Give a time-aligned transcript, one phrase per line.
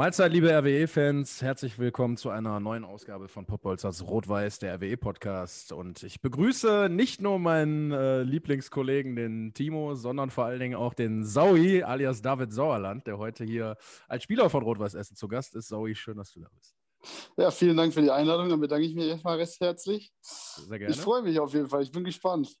[0.00, 1.42] Mahlzeit, liebe RWE-Fans.
[1.42, 5.72] Herzlich willkommen zu einer neuen Ausgabe von Popbolzers Rot-Weiß, der RWE-Podcast.
[5.72, 10.94] Und ich begrüße nicht nur meinen äh, Lieblingskollegen, den Timo, sondern vor allen Dingen auch
[10.94, 13.76] den Saui, alias David Sauerland, der heute hier
[14.08, 15.68] als Spieler von Rot-Weiß Essen zu Gast ist.
[15.68, 16.74] Saui, schön, dass du da bist.
[17.36, 18.48] Ja, vielen Dank für die Einladung.
[18.48, 20.14] Dann bedanke ich mich erstmal recht herzlich.
[20.22, 20.94] Sehr gerne.
[20.94, 21.82] Ich freue mich auf jeden Fall.
[21.82, 22.56] Ich bin gespannt.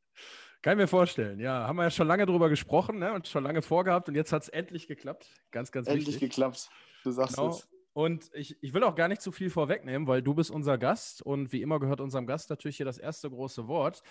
[0.60, 1.40] Kann ich mir vorstellen.
[1.40, 4.30] Ja, haben wir ja schon lange drüber gesprochen ne, und schon lange vorgehabt und jetzt
[4.30, 5.26] hat es endlich geklappt.
[5.52, 6.32] Ganz, ganz Endlich wichtig.
[6.32, 6.68] geklappt.
[7.04, 7.50] Du sagst Genau.
[7.50, 7.68] es.
[7.92, 11.22] Und ich, ich will auch gar nicht zu viel vorwegnehmen, weil du bist unser Gast
[11.22, 14.02] und wie immer gehört unserem Gast natürlich hier das erste große Wort.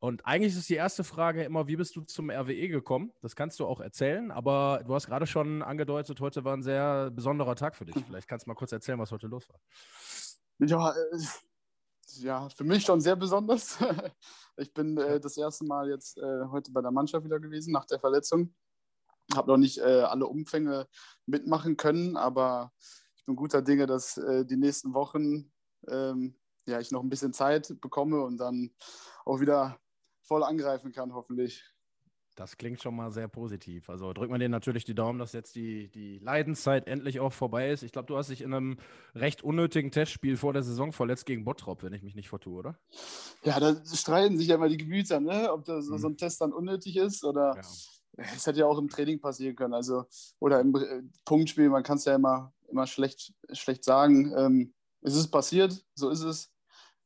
[0.00, 3.12] Und eigentlich ist die erste Frage immer, wie bist du zum RWE gekommen?
[3.20, 7.10] Das kannst du auch erzählen, aber du hast gerade schon angedeutet, heute war ein sehr
[7.10, 7.94] besonderer Tag für dich.
[8.06, 9.60] Vielleicht kannst du mal kurz erzählen, was heute los war.
[10.58, 11.18] Ja, äh,
[12.22, 13.78] ja, für mich schon sehr besonders.
[14.56, 17.86] Ich bin äh, das erste Mal jetzt äh, heute bei der Mannschaft wieder gewesen nach
[17.86, 18.54] der Verletzung.
[19.34, 20.88] Habe noch nicht äh, alle Umfänge
[21.26, 22.72] mitmachen können, aber
[23.16, 25.52] ich bin guter Dinge, dass äh, die nächsten Wochen
[25.88, 26.34] ähm,
[26.66, 28.70] ja, ich noch ein bisschen Zeit bekomme und dann
[29.24, 29.78] auch wieder
[30.22, 31.64] voll angreifen kann, hoffentlich.
[32.36, 33.90] Das klingt schon mal sehr positiv.
[33.90, 37.70] Also drückt man denen natürlich die Daumen, dass jetzt die, die Leidenszeit endlich auch vorbei
[37.70, 37.82] ist.
[37.82, 38.78] Ich glaube, du hast dich in einem
[39.14, 42.78] recht unnötigen Testspiel vor der Saison verletzt gegen Bottrop, wenn ich mich nicht vertue, oder?
[43.42, 45.52] Ja, da streiten sich ja immer die Gemüter, ne?
[45.52, 45.98] ob das, Mhm.
[45.98, 47.62] so ein Test dann unnötig ist oder Ja.
[48.36, 49.74] es hätte ja auch im Training passieren können.
[49.74, 50.04] Also,
[50.38, 54.32] oder im äh, Punktspiel, man kann es ja immer, immer schlecht, schlecht sagen.
[54.36, 56.52] Ähm, es ist passiert, so ist es.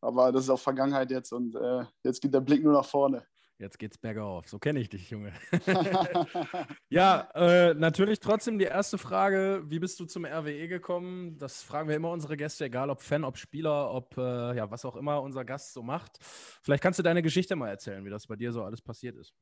[0.01, 3.27] Aber das ist auch Vergangenheit jetzt und äh, jetzt geht der Blick nur nach vorne.
[3.59, 4.49] Jetzt geht's bergauf.
[4.49, 5.33] So kenne ich dich, Junge.
[6.89, 11.39] Ja, äh, natürlich trotzdem die erste Frage: Wie bist du zum RWE gekommen?
[11.39, 14.85] Das fragen wir immer unsere Gäste, egal ob Fan, ob Spieler, ob äh, ja, was
[14.85, 16.19] auch immer unser Gast so macht.
[16.21, 19.33] Vielleicht kannst du deine Geschichte mal erzählen, wie das bei dir so alles passiert ist.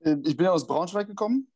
[0.00, 1.50] Äh, ich bin aus Braunschweig gekommen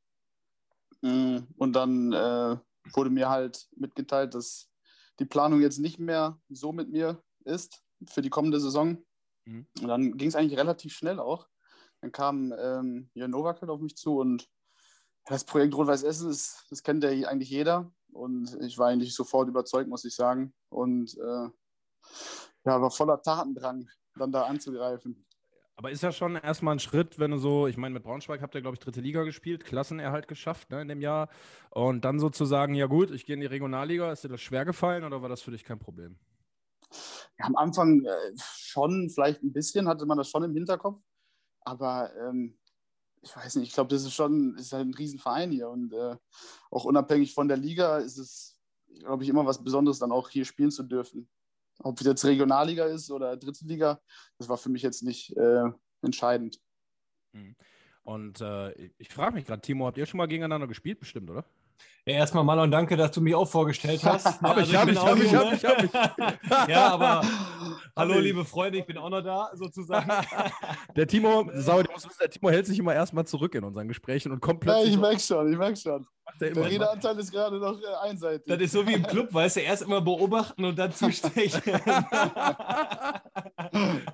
[1.05, 2.57] Mm, und dann äh,
[2.95, 4.71] wurde mir halt mitgeteilt, dass
[5.19, 9.05] die Planung jetzt nicht mehr so mit mir ist für die kommende Saison.
[9.45, 9.67] Mhm.
[9.83, 11.47] Und dann ging es eigentlich relativ schnell auch.
[12.01, 14.49] Dann kam ähm, Jörn Nowak halt auf mich zu und
[15.27, 17.93] das Projekt Rot-Weiß Essen, ist, das kennt ja eigentlich jeder.
[18.13, 20.55] Und ich war eigentlich sofort überzeugt, muss ich sagen.
[20.71, 21.49] Und äh,
[22.65, 25.24] ja, war voller Tatendrang, dann da anzugreifen.
[25.77, 28.55] Aber ist ja schon erstmal ein Schritt, wenn du so, ich meine, mit Braunschweig habt
[28.55, 31.29] ihr, glaube ich, dritte Liga gespielt, Klassenerhalt geschafft ne, in dem Jahr.
[31.71, 34.13] Und dann sozusagen, ja gut, ich gehe in die Regionalliga.
[34.13, 36.17] Ist dir das schwer gefallen oder war das für dich kein Problem?
[37.39, 41.03] Ja, am Anfang äh, schon, vielleicht ein bisschen, hatte man das schon im Hinterkopf.
[41.63, 42.57] Aber ähm,
[43.23, 45.69] ich weiß nicht, ich glaube, das ist schon ist halt ein Riesenverein hier.
[45.69, 46.17] Und äh,
[46.71, 48.57] auch unabhängig von der Liga ist es,
[49.01, 51.29] glaube ich, immer was Besonderes, dann auch hier spielen zu dürfen.
[51.81, 54.01] Ob es jetzt Regionalliga ist oder dritte Liga,
[54.39, 55.65] das war für mich jetzt nicht äh,
[56.03, 56.61] entscheidend.
[58.05, 61.45] Und äh, ich frage mich gerade, Timo, habt ihr schon mal gegeneinander gespielt, bestimmt, oder?
[62.07, 64.27] Ja, erstmal Marlon, danke, dass du mich auch vorgestellt hast.
[64.43, 65.89] Hab ich, hab bin ich, hab ich, hab ne?
[65.91, 67.23] ich, hab Ja, aber
[67.97, 68.21] hallo, ich.
[68.25, 70.11] liebe Freunde, ich bin auch noch da, sozusagen.
[70.97, 73.89] Der Timo, Sau, du musst wissen, der Timo hält sich immer erstmal zurück in unseren
[73.89, 74.95] Gesprächen und kommt Ja, plötzlich.
[74.95, 76.07] ich merke schon, ich merke schon.
[76.27, 76.67] er Der immer.
[76.67, 78.45] Redeanteil ist gerade noch äh, einseitig.
[78.49, 81.63] Das ist so wie im Club, weißt du, erst immer beobachten und dann zustechen.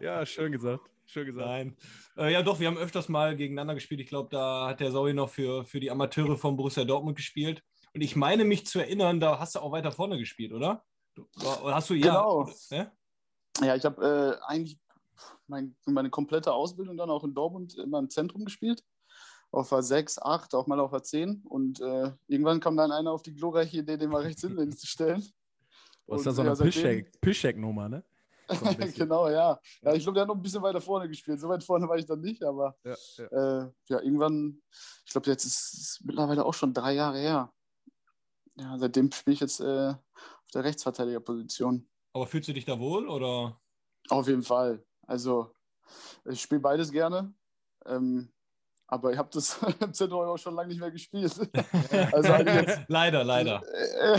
[0.00, 0.88] ja, schön gesagt.
[1.10, 1.48] Schön gesagt.
[1.48, 1.76] Nein.
[2.16, 4.00] Äh, ja, doch, wir haben öfters mal gegeneinander gespielt.
[4.00, 7.64] Ich glaube, da hat der Saui noch für, für die Amateure von Borussia Dortmund gespielt.
[7.92, 10.84] Und ich meine mich zu erinnern, da hast du auch weiter vorne gespielt, oder?
[11.16, 11.26] Du,
[11.64, 12.12] oder hast du ja.
[12.12, 12.48] Genau.
[12.70, 12.92] Ne?
[13.60, 14.78] Ja, ich habe äh, eigentlich
[15.48, 18.84] mein, meine komplette Ausbildung dann auch in Dortmund immer im Zentrum gespielt.
[19.50, 21.42] Auf der 6, 8, auch mal auf der 10.
[21.42, 24.86] Und äh, irgendwann kam dann einer auf die glorreiche Idee, den mal rechts hinten zu
[24.86, 25.26] stellen.
[26.06, 28.04] Du hast Und, da so eine ja, Pischek-Nummer, ne?
[28.96, 29.58] Genau, ja.
[29.82, 31.40] Ja, ich glaube, der hat noch ein bisschen weiter vorne gespielt.
[31.40, 33.24] So weit vorne war ich dann nicht, aber Ja, ja.
[33.24, 34.60] äh, ja, irgendwann,
[35.06, 37.52] ich glaube, jetzt ist es mittlerweile auch schon drei Jahre her.
[38.56, 41.88] Ja, seitdem spiele ich jetzt äh, auf der Rechtsverteidigerposition.
[42.12, 43.60] Aber fühlst du dich da wohl oder?
[44.08, 44.84] Auf jeden Fall.
[45.06, 45.54] Also,
[46.24, 47.32] ich spiele beides gerne.
[47.86, 48.32] Ähm,
[48.90, 51.32] aber ich habe das im Zentrum auch schon lange nicht mehr gespielt.
[52.12, 53.62] also jetzt, leider, leider.
[53.72, 54.18] äh,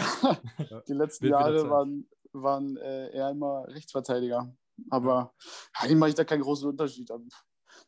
[0.87, 4.53] die letzten Jahre waren, waren äh, eher immer Rechtsverteidiger.
[4.89, 5.33] Aber
[5.73, 7.09] eigentlich mache ich da keinen großen Unterschied.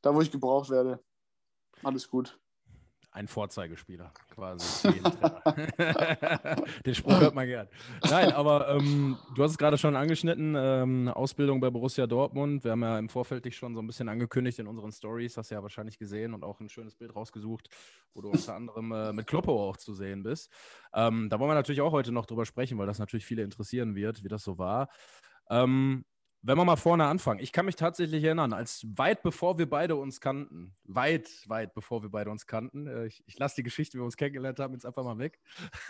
[0.02, 1.04] Da, wo ich gebraucht werde,
[1.84, 2.40] alles gut.
[3.14, 4.90] Ein Vorzeigespieler quasi.
[6.86, 7.68] Den Spruch hört man gern.
[8.10, 12.64] Nein, aber ähm, du hast es gerade schon angeschnitten, ähm, Ausbildung bei Borussia Dortmund.
[12.64, 15.52] Wir haben ja im Vorfeld dich schon so ein bisschen angekündigt in unseren Stories, hast
[15.52, 17.70] du ja wahrscheinlich gesehen und auch ein schönes Bild rausgesucht,
[18.16, 20.52] wo du unter anderem äh, mit Kloppo auch zu sehen bist.
[20.94, 23.96] Ähm, da wollen wir natürlich auch heute noch drüber sprechen, weil das natürlich viele interessieren
[23.96, 24.90] wird, wie das so war.
[25.52, 26.04] Ähm,
[26.46, 29.96] wenn wir mal vorne anfangen, ich kann mich tatsächlich erinnern, als weit bevor wir beide
[29.96, 33.98] uns kannten, weit, weit bevor wir beide uns kannten, äh, ich, ich lasse die Geschichte,
[33.98, 35.40] wie wir uns kennengelernt haben, jetzt einfach mal weg.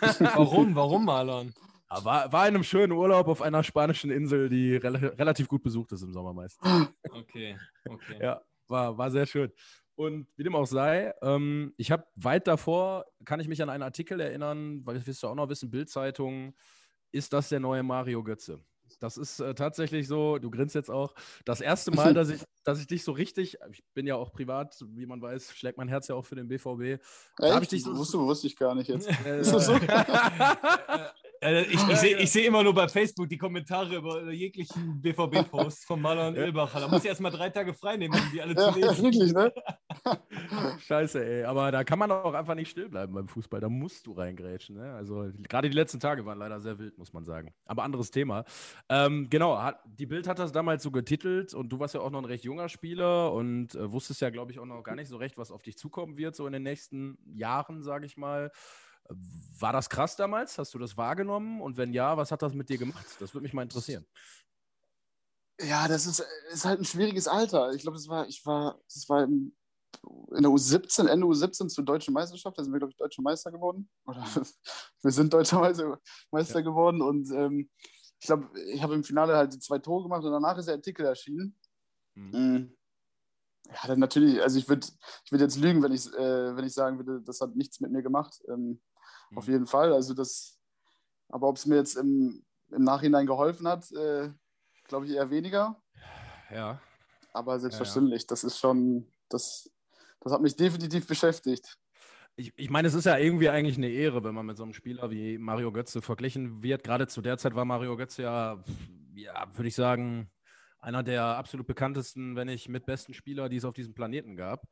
[0.00, 0.76] Warum?
[0.76, 1.52] Warum, Marlon?
[1.88, 5.92] War, war in einem schönen Urlaub auf einer spanischen Insel, die rel relativ gut besucht
[5.92, 6.58] ist im Sommer meist.
[7.10, 7.56] Okay,
[7.88, 8.18] okay.
[8.20, 9.52] Ja, war, war sehr schön.
[9.96, 13.82] Und wie dem auch sei, ähm, ich habe weit davor, kann ich mich an einen
[13.82, 16.54] Artikel erinnern, weil das wirst du auch noch wissen, Bildzeitung,
[17.12, 18.60] ist das der neue Mario Götze?
[19.04, 21.14] Das ist äh, tatsächlich so, du grinst jetzt auch,
[21.44, 24.82] das erste Mal, dass ich, dass ich dich so richtig, ich bin ja auch privat,
[24.94, 27.02] wie man weiß, schlägt mein Herz ja auch für den BVB.
[27.36, 29.08] Da ich dich so, wusste, wusste ich gar nicht jetzt.
[29.24, 29.44] Äh,
[31.44, 35.84] Äh, ich ich sehe ich seh immer nur bei Facebook die Kommentare über jeglichen BVB-Posts
[35.84, 36.80] von Marlon Ilbacher.
[36.80, 39.04] Da muss ich erstmal drei Tage frei nehmen, um die alle Ja, zu ja, lesen.
[39.04, 39.52] wirklich, ne?
[40.86, 41.44] Scheiße, ey.
[41.44, 43.60] Aber da kann man auch einfach nicht still bleiben beim Fußball.
[43.60, 44.76] Da musst du reingrätschen.
[44.76, 44.94] Ne?
[44.94, 47.52] Also gerade die letzten Tage waren leider sehr wild, muss man sagen.
[47.66, 48.44] Aber anderes Thema.
[48.88, 52.10] Ähm, genau, hat, die Bild hat das damals so getitelt und du warst ja auch
[52.10, 55.08] noch ein recht junger Spieler und äh, wusstest ja, glaube ich, auch noch gar nicht
[55.08, 58.50] so recht, was auf dich zukommen wird, so in den nächsten Jahren, sage ich mal.
[59.08, 60.58] War das krass damals?
[60.58, 61.60] Hast du das wahrgenommen?
[61.60, 63.06] Und wenn ja, was hat das mit dir gemacht?
[63.20, 64.06] Das würde mich mal interessieren.
[65.60, 67.72] Ja, das ist, ist halt ein schwieriges Alter.
[67.72, 69.54] Ich glaube, das war, ich war, das war im,
[70.34, 72.58] in der U17, Ende U17 zur deutschen Meisterschaft.
[72.58, 73.88] Da sind wir, glaube ich, deutscher Meister geworden.
[74.06, 74.24] Oder
[75.02, 76.00] wir sind deutscher Meister,
[76.32, 77.00] Meister geworden.
[77.00, 77.70] Und ähm,
[78.18, 80.74] ich glaube, ich habe im Finale halt die zwei Tore gemacht und danach ist der
[80.74, 81.56] Artikel erschienen.
[82.14, 82.74] Mhm.
[83.68, 84.86] Ja, dann natürlich, also ich würde
[85.24, 87.92] ich würd jetzt lügen, wenn ich, äh, wenn ich sagen würde, das hat nichts mit
[87.92, 88.42] mir gemacht.
[88.48, 88.80] Ähm,
[89.34, 89.38] Mhm.
[89.38, 89.92] Auf jeden Fall.
[89.92, 90.58] Also das,
[91.28, 94.30] aber ob es mir jetzt im, im Nachhinein geholfen hat, äh,
[94.84, 95.80] glaube ich eher weniger.
[96.50, 96.80] Ja.
[97.32, 99.70] Aber selbstverständlich, das ist schon, das,
[100.20, 101.76] das hat mich definitiv beschäftigt.
[102.36, 104.72] Ich, ich meine, es ist ja irgendwie eigentlich eine Ehre, wenn man mit so einem
[104.72, 106.82] Spieler wie Mario Götze verglichen wird.
[106.82, 108.62] Gerade zu der Zeit war Mario Götze ja,
[109.14, 110.30] ja würde ich sagen,
[110.80, 114.66] einer der absolut bekanntesten, wenn nicht mit besten Spieler, die es auf diesem Planeten gab.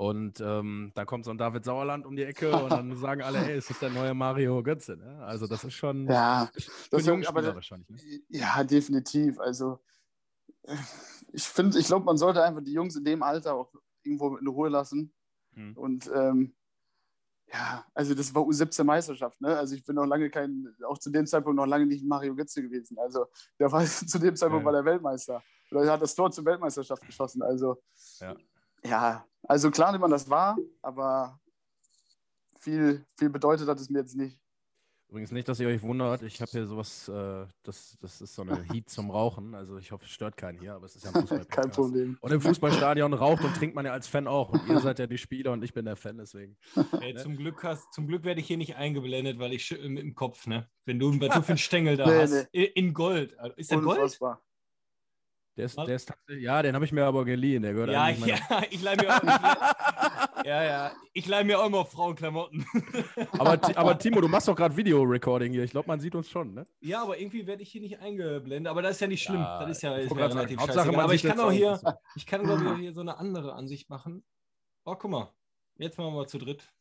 [0.00, 3.38] Und ähm, dann kommt so ein David Sauerland um die Ecke und dann sagen alle,
[3.40, 4.96] ey, es ist der neue Mario Götze.
[4.96, 5.24] Ne?
[5.24, 6.48] Also das ist schon Ja,
[6.92, 7.88] das jungen aber der- wahrscheinlich.
[7.88, 8.20] Ne?
[8.28, 9.40] ja, definitiv.
[9.40, 9.80] Also
[11.32, 13.72] ich finde, ich glaube, man sollte einfach die Jungs in dem Alter auch
[14.04, 15.12] irgendwo in Ruhe lassen.
[15.54, 15.76] Hm.
[15.76, 16.54] Und ähm,
[17.52, 19.56] ja, also das war U17 Meisterschaft, ne?
[19.58, 22.62] Also ich bin noch lange kein, auch zu dem Zeitpunkt noch lange nicht Mario Götze
[22.62, 22.96] gewesen.
[22.98, 23.26] Also
[23.58, 24.66] der war zu dem Zeitpunkt Ja.
[24.66, 25.42] war der Weltmeister.
[25.72, 27.42] Oder er hat das Tor zur Weltmeisterschaft geschossen.
[27.42, 27.82] Also
[28.20, 28.36] Ja.
[28.84, 31.40] ja, also klar nimmt man das wahr, aber
[32.58, 34.38] viel, viel bedeutet hat es mir jetzt nicht.
[35.10, 38.42] Übrigens nicht, dass ihr euch wundert, ich habe hier sowas, äh, das, das ist so
[38.42, 39.54] eine Heat zum Rauchen.
[39.54, 41.44] Also ich hoffe, es stört keinen hier, aber es ist ja ein Fußball.
[41.48, 42.18] Kein Problem.
[42.20, 44.50] Und im Fußballstadion raucht und trinkt man ja als Fan auch.
[44.50, 46.58] Und ihr seid ja die Spieler und ich bin der Fan, deswegen.
[47.00, 50.02] Ey, zum, Glück hast, zum Glück werde ich hier nicht eingeblendet, weil ich schüttel mit
[50.02, 50.68] dem Kopf, ne?
[50.84, 52.48] Wenn du einen Batuffin-Stängel da Nee, hast.
[52.52, 52.64] nee.
[52.64, 53.38] In Gold.
[53.38, 54.00] Also, Ist der Gold?
[54.00, 54.42] Unfassbar.
[55.58, 57.62] Der ist, der ist ja, den habe ich mir aber geliehen.
[57.62, 61.58] Der gehört Ja, ja, ich leih mir auch, ich leih, ja, ja, ich leih mir
[61.58, 62.64] auch immer Frauenklamotten.
[63.32, 65.64] Aber, aber Timo, du machst doch gerade Video-Recording hier.
[65.64, 66.66] Ich glaube, man sieht uns schon, ne?
[66.80, 68.70] Ja, aber irgendwie werde ich hier nicht eingeblendet.
[68.70, 69.40] Aber das ist ja nicht schlimm.
[69.40, 71.80] Ja, das ist ja, ist relativ man Aber ich kann auch hier,
[72.14, 74.24] ich kann glaube ich hier so eine andere Ansicht machen.
[74.84, 75.32] Oh, guck mal.
[75.76, 76.72] Jetzt machen wir mal zu dritt.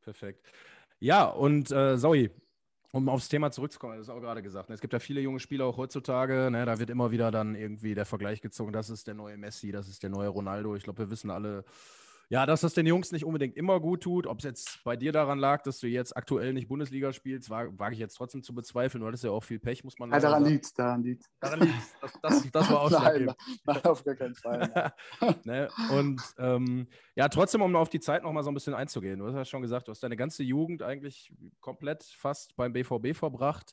[0.00, 0.46] Perfekt.
[0.98, 2.30] Ja, und äh, Zoe,
[2.92, 4.68] um aufs Thema zurückzukommen, das ist auch gerade gesagt.
[4.68, 4.74] Ne?
[4.74, 6.50] Es gibt ja viele junge Spieler auch heutzutage.
[6.50, 6.64] Ne?
[6.64, 9.88] Da wird immer wieder dann irgendwie der Vergleich gezogen, das ist der neue Messi, das
[9.88, 10.76] ist der neue Ronaldo.
[10.76, 11.64] Ich glaube, wir wissen alle,
[12.28, 14.26] ja, dass das den Jungs nicht unbedingt immer gut tut.
[14.26, 17.78] Ob es jetzt bei dir daran lag, dass du jetzt aktuell nicht Bundesliga spielst, wage
[17.78, 19.00] wag ich jetzt trotzdem zu bezweifeln.
[19.02, 20.54] Du hattest ja auch viel Pech, muss man Ja, daran sagen.
[20.54, 23.36] liegt daran liegt Daran liegt das, das, das war Nein, ausschlaggebend.
[23.64, 24.92] nein, auf gar keinen Fall.
[25.44, 25.68] ne?
[25.92, 29.18] Und ähm, ja, trotzdem, um auf die Zeit noch mal so ein bisschen einzugehen.
[29.20, 33.14] Du hast ja schon gesagt, du hast deine ganze Jugend eigentlich komplett fast beim BVB
[33.14, 33.72] verbracht.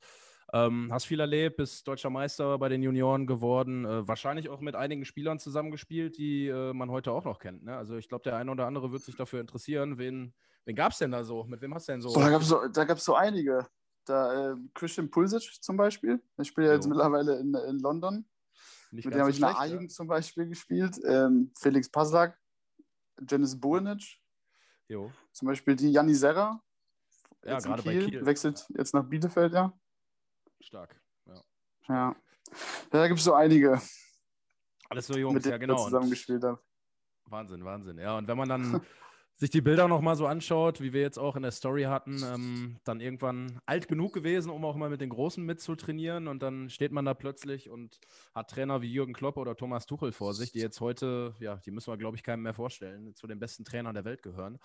[0.52, 3.86] Ähm, hast viel erlebt, bist deutscher Meister bei den Junioren geworden.
[3.86, 7.64] Äh, wahrscheinlich auch mit einigen Spielern zusammengespielt, die äh, man heute auch noch kennt.
[7.64, 7.76] Ne?
[7.76, 9.98] Also ich glaube, der eine oder andere wird sich dafür interessieren.
[9.98, 10.34] Wen,
[10.66, 11.44] wen gab es denn da so?
[11.46, 12.14] Mit wem hast du denn so?
[12.14, 12.30] Boah, da
[12.86, 13.68] gab es so, so einige.
[14.06, 16.22] Da, äh, Christian Pulisic zum Beispiel.
[16.38, 18.26] Der spielt ja jetzt mittlerweile in, in London.
[18.92, 21.00] Nicht Mit dem habe ich in der A-Jugend zum Beispiel gespielt.
[21.06, 22.38] Ähm, Felix Paslak,
[23.28, 24.20] Janis Bulnic,
[24.88, 24.98] ja.
[24.98, 25.12] Jo.
[25.32, 26.62] zum Beispiel die Janni Serra.
[27.44, 28.26] Ja, gerade bei Kiel.
[28.26, 29.74] Wechselt jetzt nach Bielefeld, ja.
[30.64, 31.00] Stark.
[31.26, 31.42] Ja.
[31.90, 32.16] Ja,
[32.90, 33.82] da gibt es so einige,
[34.90, 35.84] Alles so Jungs, mit denen ja genau.
[35.84, 36.60] zusammengespielt habe.
[37.26, 37.98] Wahnsinn, Wahnsinn.
[37.98, 38.82] Ja, und wenn man dann
[39.36, 42.80] sich die Bilder nochmal so anschaut, wie wir jetzt auch in der Story hatten, ähm,
[42.84, 46.28] dann irgendwann alt genug gewesen, um auch mal mit den Großen mitzutrainieren.
[46.28, 48.00] Und dann steht man da plötzlich und
[48.34, 51.72] hat Trainer wie Jürgen Klopp oder Thomas Tuchel vor sich, die jetzt heute, ja, die
[51.72, 54.60] müssen wir, glaube ich, keinem mehr vorstellen, zu den besten Trainern der Welt gehören.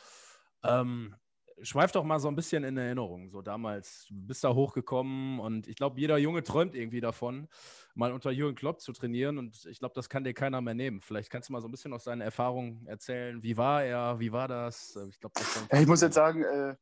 [0.62, 1.14] Ähm,
[1.62, 3.30] schweif doch mal so ein bisschen in Erinnerung.
[3.30, 7.48] So damals, du bist da hochgekommen und ich glaube, jeder Junge träumt irgendwie davon,
[7.94, 11.00] mal unter Jürgen Klopp zu trainieren und ich glaube, das kann dir keiner mehr nehmen.
[11.00, 13.42] Vielleicht kannst du mal so ein bisschen aus deinen Erfahrungen erzählen.
[13.42, 14.18] Wie war er?
[14.20, 14.96] Wie war das?
[15.08, 16.76] Ich, glaub, das ja, ich muss jetzt sagen, äh,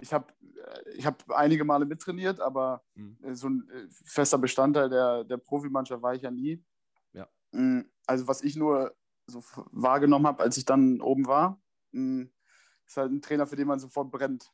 [0.00, 0.32] ich habe
[0.94, 3.34] ich hab einige Male mittrainiert, aber mhm.
[3.34, 6.62] so ein äh, fester Bestandteil der, der Profimannschaft war ich ja nie.
[7.12, 7.28] Ja.
[7.52, 8.94] Mm, also was ich nur
[9.26, 11.60] so wahrgenommen habe, als ich dann oben war,
[11.92, 12.24] mm,
[12.88, 14.50] ist halt ein Trainer, für den man sofort brennt.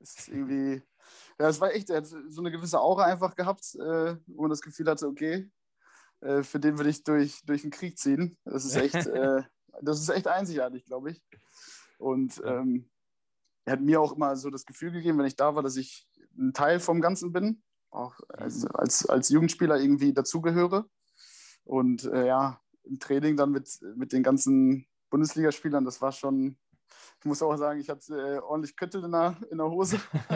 [0.00, 0.82] Es ist irgendwie,
[1.38, 4.50] ja, es war echt, er hat so eine gewisse Aura einfach gehabt, äh, wo man
[4.50, 5.50] das Gefühl hatte, okay,
[6.20, 8.36] äh, für den würde ich durch, durch den Krieg ziehen.
[8.44, 9.42] Das ist echt, äh,
[9.82, 11.22] das ist echt einzigartig, glaube ich.
[11.98, 12.90] Und ähm,
[13.64, 16.06] er hat mir auch immer so das Gefühl gegeben, wenn ich da war, dass ich
[16.38, 20.88] ein Teil vom Ganzen bin, auch als, als, als Jugendspieler irgendwie dazugehöre.
[21.64, 26.56] Und äh, ja, im Training dann mit, mit den ganzen Bundesligaspielern, das war schon,
[27.18, 29.98] ich muss auch sagen, ich hatte äh, ordentlich Köttel in der, in der Hose.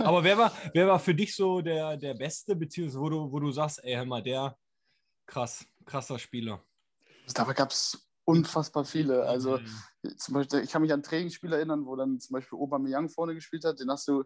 [0.00, 3.40] Aber wer war, wer war für dich so der, der Beste, beziehungsweise wo du, wo
[3.40, 4.56] du sagst, ey, hör mal, der
[5.26, 6.62] krass, krasser Spieler?
[7.34, 9.22] Dabei gab es unfassbar viele.
[9.22, 10.18] Also mhm.
[10.18, 13.64] zum Beispiel, ich kann mich an Trainingsspiele erinnern, wo dann zum Beispiel Aubameyang vorne gespielt
[13.64, 13.80] hat.
[13.80, 14.24] Den hast du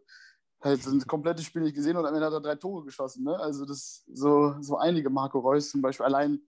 [0.62, 3.24] halt ein komplettes Spiel nicht gesehen und am Ende hat er drei Tore geschossen.
[3.24, 3.38] Ne?
[3.38, 6.06] Also das so, so einige, Marco Reus zum Beispiel.
[6.06, 6.40] Allein,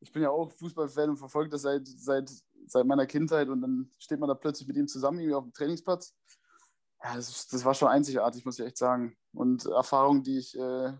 [0.00, 2.30] ich bin ja auch Fußballfan und verfolge das seit, seit
[2.66, 5.52] seit meiner Kindheit und dann steht man da plötzlich mit ihm zusammen irgendwie auf dem
[5.52, 6.14] Trainingsplatz.
[7.02, 9.16] Ja, das, das war schon einzigartig, muss ich echt sagen.
[9.32, 10.92] Und Erfahrung, die ich, äh,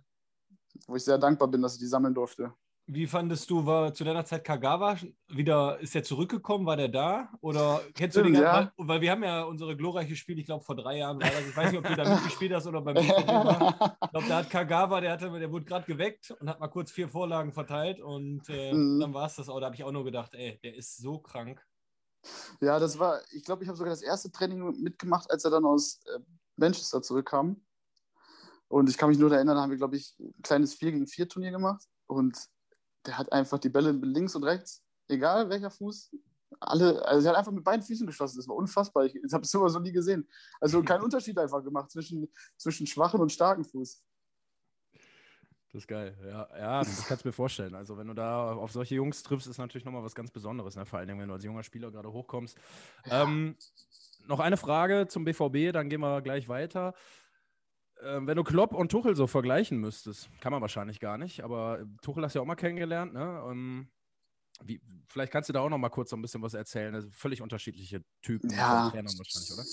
[0.87, 2.53] wo ich sehr dankbar bin, dass ich die sammeln durfte.
[2.89, 7.33] Wie fandest du, war zu deiner Zeit Kagawa wieder, ist er zurückgekommen, war der da?
[7.41, 8.73] Oder kennst du den ja.
[8.77, 11.49] Weil, weil wir haben ja unsere glorreiche Spiel, ich glaube vor drei Jahren war das,
[11.49, 12.97] ich weiß nicht, ob du da mitgespielt hast oder beim.
[12.97, 13.03] Ich
[14.13, 17.09] glaube, da hat Kagawa, der, hatte, der wurde gerade geweckt und hat mal kurz vier
[17.09, 19.01] Vorlagen verteilt und äh, mhm.
[19.01, 19.59] dann war es das auch.
[19.59, 21.61] Da habe ich auch nur gedacht, ey, der ist so krank.
[22.61, 25.65] Ja, das war, ich glaube, ich habe sogar das erste Training mitgemacht, als er dann
[25.65, 26.21] aus äh,
[26.57, 27.61] Manchester zurückkam.
[28.69, 31.07] Und ich kann mich nur erinnern, da haben wir, glaube ich, ein kleines 4 gegen
[31.07, 32.37] 4 Turnier gemacht und
[33.07, 36.11] der hat einfach die Bälle links und rechts, egal welcher Fuß,
[36.61, 38.39] alle, also er hat einfach mit beiden Füßen geschossen.
[38.39, 39.05] Das war unfassbar.
[39.05, 40.29] Ich, ich habe es sowas noch nie gesehen.
[40.61, 44.03] Also keinen Unterschied einfach gemacht zwischen, zwischen schwachen und starken Fuß.
[45.73, 46.17] Das ist geil.
[46.25, 47.75] Ja, ja das kannst du mir vorstellen.
[47.75, 50.77] Also, wenn du da auf solche Jungs triffst, ist natürlich nochmal was ganz Besonderes.
[50.77, 50.87] Ne?
[50.87, 52.57] Vor allem, wenn du als junger Spieler gerade hochkommst.
[53.05, 53.25] Ja.
[53.25, 53.57] Ähm,
[54.27, 56.95] noch eine Frage zum BVB, dann gehen wir gleich weiter.
[58.03, 61.85] Ähm, wenn du Klopp und Tuchel so vergleichen müsstest, kann man wahrscheinlich gar nicht, aber
[62.03, 63.43] Tuchel hast du ja auch mal kennengelernt, ne?
[63.49, 63.89] Ähm,
[64.65, 66.95] wie, vielleicht kannst du da auch noch mal kurz so ein bisschen was erzählen.
[66.95, 68.91] Also völlig unterschiedliche Typen ja.
[68.91, 69.65] Trainern wahrscheinlich, oder?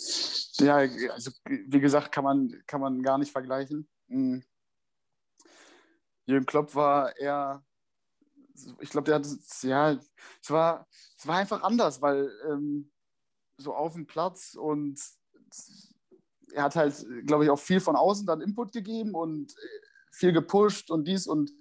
[0.65, 3.87] Ja, also wie gesagt, kann man, kann man gar nicht vergleichen.
[4.07, 4.43] Mhm.
[6.25, 7.63] Jürgen Klopp war eher,
[8.79, 9.27] ich glaube, der hat,
[9.61, 10.87] ja, es war,
[11.17, 12.91] es war einfach anders, weil ähm,
[13.57, 14.99] so auf dem Platz und
[16.53, 20.31] er hat halt, glaube ich, auch viel von außen dann Input gegeben und äh, viel
[20.31, 21.51] gepusht und dies und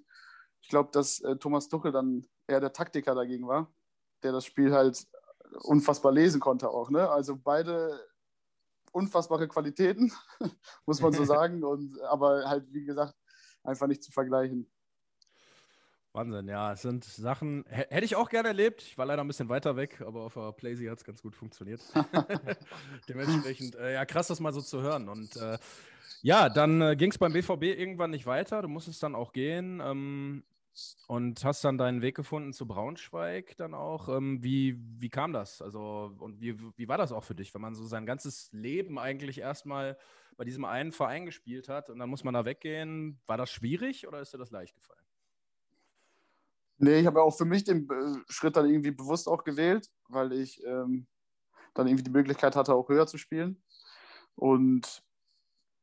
[0.61, 3.73] ich glaube, dass äh, Thomas Tuchel dann eher der Taktiker dagegen war,
[4.23, 5.05] der das Spiel halt
[5.63, 6.89] unfassbar lesen konnte auch.
[6.89, 7.09] Ne?
[7.09, 7.99] Also beide
[8.91, 10.13] unfassbare Qualitäten,
[10.85, 13.15] muss man so sagen, und, aber halt, wie gesagt,
[13.63, 14.71] einfach nicht zu vergleichen.
[16.13, 18.83] Wahnsinn, ja, es sind Sachen, hätte ich auch gerne erlebt.
[18.83, 21.35] Ich war leider ein bisschen weiter weg, aber auf der Playsee hat es ganz gut
[21.35, 21.81] funktioniert.
[23.09, 25.09] Dementsprechend, äh, ja, krass, das mal so zu hören.
[25.09, 25.57] Und äh,
[26.21, 28.61] ja, dann äh, ging es beim BVB irgendwann nicht weiter.
[28.61, 30.43] Du musstest dann auch gehen ähm,
[31.07, 34.07] und hast dann deinen Weg gefunden zu Braunschweig dann auch.
[34.07, 35.63] Ähm, wie, wie kam das?
[35.63, 38.99] Also, und wie, wie war das auch für dich, wenn man so sein ganzes Leben
[38.99, 39.97] eigentlich erstmal
[40.37, 43.19] bei diesem einen Verein gespielt hat und dann muss man da weggehen?
[43.25, 45.02] War das schwierig oder ist dir das leicht gefallen?
[46.83, 50.33] Nee, ich habe auch für mich den äh, Schritt dann irgendwie bewusst auch gewählt, weil
[50.33, 51.07] ich ähm,
[51.73, 53.63] dann irgendwie die Möglichkeit hatte, auch höher zu spielen.
[54.35, 55.01] Und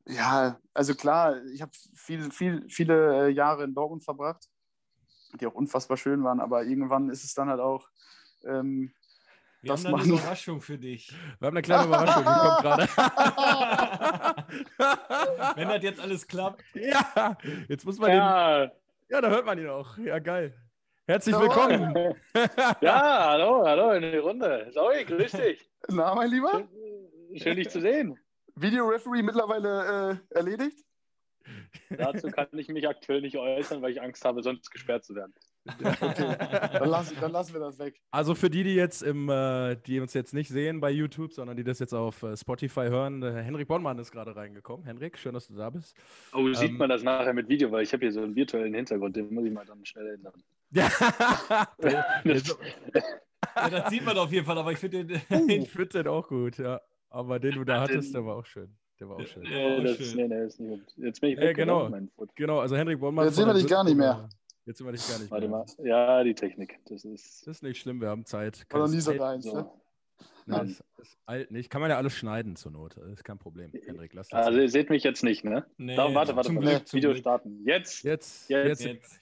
[0.06, 4.46] ja, also klar, ich habe viel, viel, viele äh, Jahre in Dortmund verbracht,
[5.40, 7.88] die auch unfassbar schön waren, aber irgendwann ist es dann halt auch.
[8.44, 8.92] Ähm,
[9.62, 11.14] wir haben eine Überraschung für dich.
[11.38, 12.88] Wir haben eine kleine Überraschung, die kommt gerade.
[15.56, 16.62] Wenn das jetzt alles klappt.
[16.74, 17.38] Ja,
[17.68, 18.66] jetzt muss man ja.
[18.66, 18.70] den.
[19.08, 19.96] Ja, da hört man ihn auch.
[19.98, 20.54] Ja, geil.
[21.10, 22.14] Herzlich willkommen.
[22.80, 24.68] ja, hallo, hallo in die Runde.
[24.70, 25.68] Sorry, grüß dich.
[25.88, 26.68] Na, mein Lieber?
[27.32, 28.16] Schön, schön dich zu sehen.
[28.54, 30.84] Videoreferee mittlerweile äh, erledigt?
[31.88, 35.34] Dazu kann ich mich aktuell nicht äußern, weil ich Angst habe, sonst gesperrt zu werden.
[35.66, 36.36] Okay,
[36.78, 38.00] dann, lass, dann lassen wir das weg.
[38.12, 41.56] Also für die, die jetzt im, äh, die uns jetzt nicht sehen bei YouTube, sondern
[41.56, 44.86] die das jetzt auf äh, Spotify hören, äh, Henrik Bonnmann ist gerade reingekommen.
[44.86, 45.96] Henrik, schön, dass du da bist.
[46.32, 48.74] Oh, sieht Ähm, man das nachher mit Video, weil ich habe hier so einen virtuellen
[48.74, 50.40] Hintergrund, den muss ich mal dann schnell ändern.
[50.74, 50.90] Ja,
[52.24, 52.58] Das,
[53.56, 55.20] Ja, das sieht man auf jeden Fall, aber ich finde den.
[55.48, 56.80] ich finde den auch gut, ja.
[57.08, 58.76] Aber den du da den- hattest, der war auch schön.
[59.00, 59.42] Der war auch schön.
[59.44, 60.16] Ja, nee, das, schön.
[60.16, 60.92] nee, nee, ist nicht gut.
[61.04, 61.56] Jetzt bin ich weg.
[61.56, 61.90] genau.
[62.36, 63.24] Genau, also Henrik Bonnmann.
[63.26, 64.28] Jetzt sehen wir dich gar nicht mehr.
[64.66, 65.64] Jetzt sind wir dich gar nicht Warte mehr.
[65.78, 65.86] mal.
[65.86, 66.78] Ja, die Technik.
[66.86, 68.66] Das ist Das ist nicht schlimm, wir haben Zeit.
[68.70, 69.68] War noch nie so deins, ne?
[70.46, 71.70] Nein, das ist alt nicht.
[71.70, 72.96] Kann man ja alles schneiden zur Not.
[72.98, 73.72] Das ist kein Problem.
[73.86, 74.46] Henrik, lass das.
[74.46, 75.64] Also ihr seht mich jetzt nicht, ne?
[75.78, 76.68] Nee, da, warte, warte, zum warte.
[76.70, 77.20] Glück, zum Video Glück.
[77.20, 77.62] starten.
[77.64, 78.04] Jetzt.
[78.04, 79.19] jetzt, jetzt- jetzt,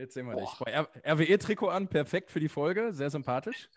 [0.00, 0.14] Jetzt.
[0.14, 0.48] sehen wir dich.
[0.58, 3.68] Boah, R- RWE-Trikot an, perfekt für die Folge, sehr sympathisch.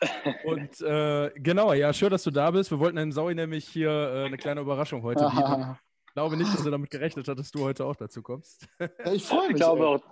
[0.44, 2.70] Und äh, genau, ja, schön, dass du da bist.
[2.70, 5.76] Wir wollten dem Saui nämlich hier äh, eine kleine Überraschung heute bieten.
[6.08, 8.66] Ich glaube nicht, dass er damit gerechnet hat, dass du heute auch dazu kommst.
[9.12, 9.56] Ich freue Ich mich.
[9.56, 9.86] glaube ey.
[9.86, 10.02] auch.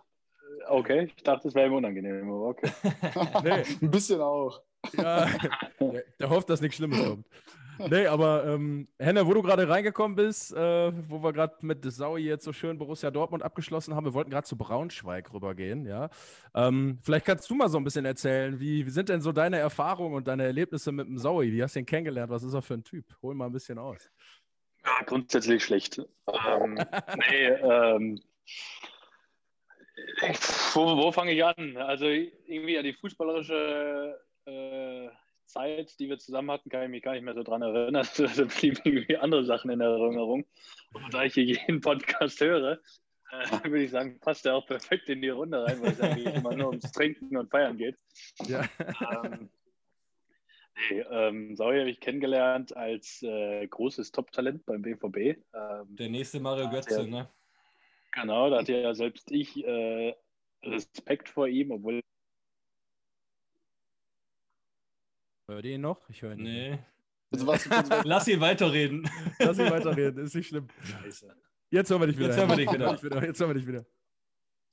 [0.68, 2.70] Okay, ich dachte, es wäre ihm unangenehm, aber okay.
[3.42, 4.62] Nee, Ein bisschen auch.
[4.96, 5.26] ja,
[5.80, 7.26] der, der hofft, dass nichts Schlimmes kommt.
[7.78, 12.22] Nee, aber ähm, Henne, wo du gerade reingekommen bist, äh, wo wir gerade mit Saui
[12.22, 16.08] jetzt so schön Borussia Dortmund abgeschlossen haben, wir wollten gerade zu Braunschweig rübergehen, ja.
[16.54, 19.58] Ähm, vielleicht kannst du mal so ein bisschen erzählen, wie, wie sind denn so deine
[19.58, 21.52] Erfahrungen und deine Erlebnisse mit dem Saui?
[21.52, 22.30] Wie hast du ihn kennengelernt?
[22.30, 23.04] Was ist er für ein Typ?
[23.22, 24.10] Hol mal ein bisschen aus.
[24.84, 25.98] Ja, grundsätzlich schlecht.
[25.98, 26.74] Ähm,
[27.30, 28.20] nee, ähm,
[30.74, 31.76] wo, wo fange ich an?
[31.76, 35.08] Also irgendwie an die fußballerische äh,
[35.46, 38.06] Zeit, die wir zusammen hatten, kann ich mich gar nicht mehr so dran erinnern.
[38.18, 40.44] Also blieben irgendwie andere Sachen in Erinnerung.
[40.92, 42.80] Und da ich hier jeden Podcast höre,
[43.30, 46.34] äh, würde ich sagen, passt er auch perfekt in die Runde rein, weil es eigentlich
[46.34, 47.96] immer nur ums Trinken und Feiern geht.
[48.46, 48.64] Ja.
[49.24, 49.50] ähm,
[50.90, 55.16] nee, ähm, Saui habe ich kennengelernt als äh, großes Top-Talent beim BVB.
[55.16, 57.06] Ähm, Der nächste Mario Götze, Ja.
[57.06, 57.30] ne?
[58.12, 60.14] genau, da hatte ja selbst ich äh,
[60.62, 62.00] Respekt vor ihm, obwohl
[65.54, 66.08] Hört ihr ihn noch?
[66.08, 66.52] Ich höre ihn nicht.
[66.52, 66.78] Nee.
[67.30, 68.00] Also warst du kurz weg.
[68.04, 69.08] Lass ihn weiterreden.
[69.38, 70.66] Lass ihn weiterreden, ist nicht schlimm.
[71.70, 72.26] Jetzt hören wir dich wieder.
[72.28, 73.24] Jetzt hören wir dich wieder.
[73.24, 73.86] Jetzt hören wir dich wieder.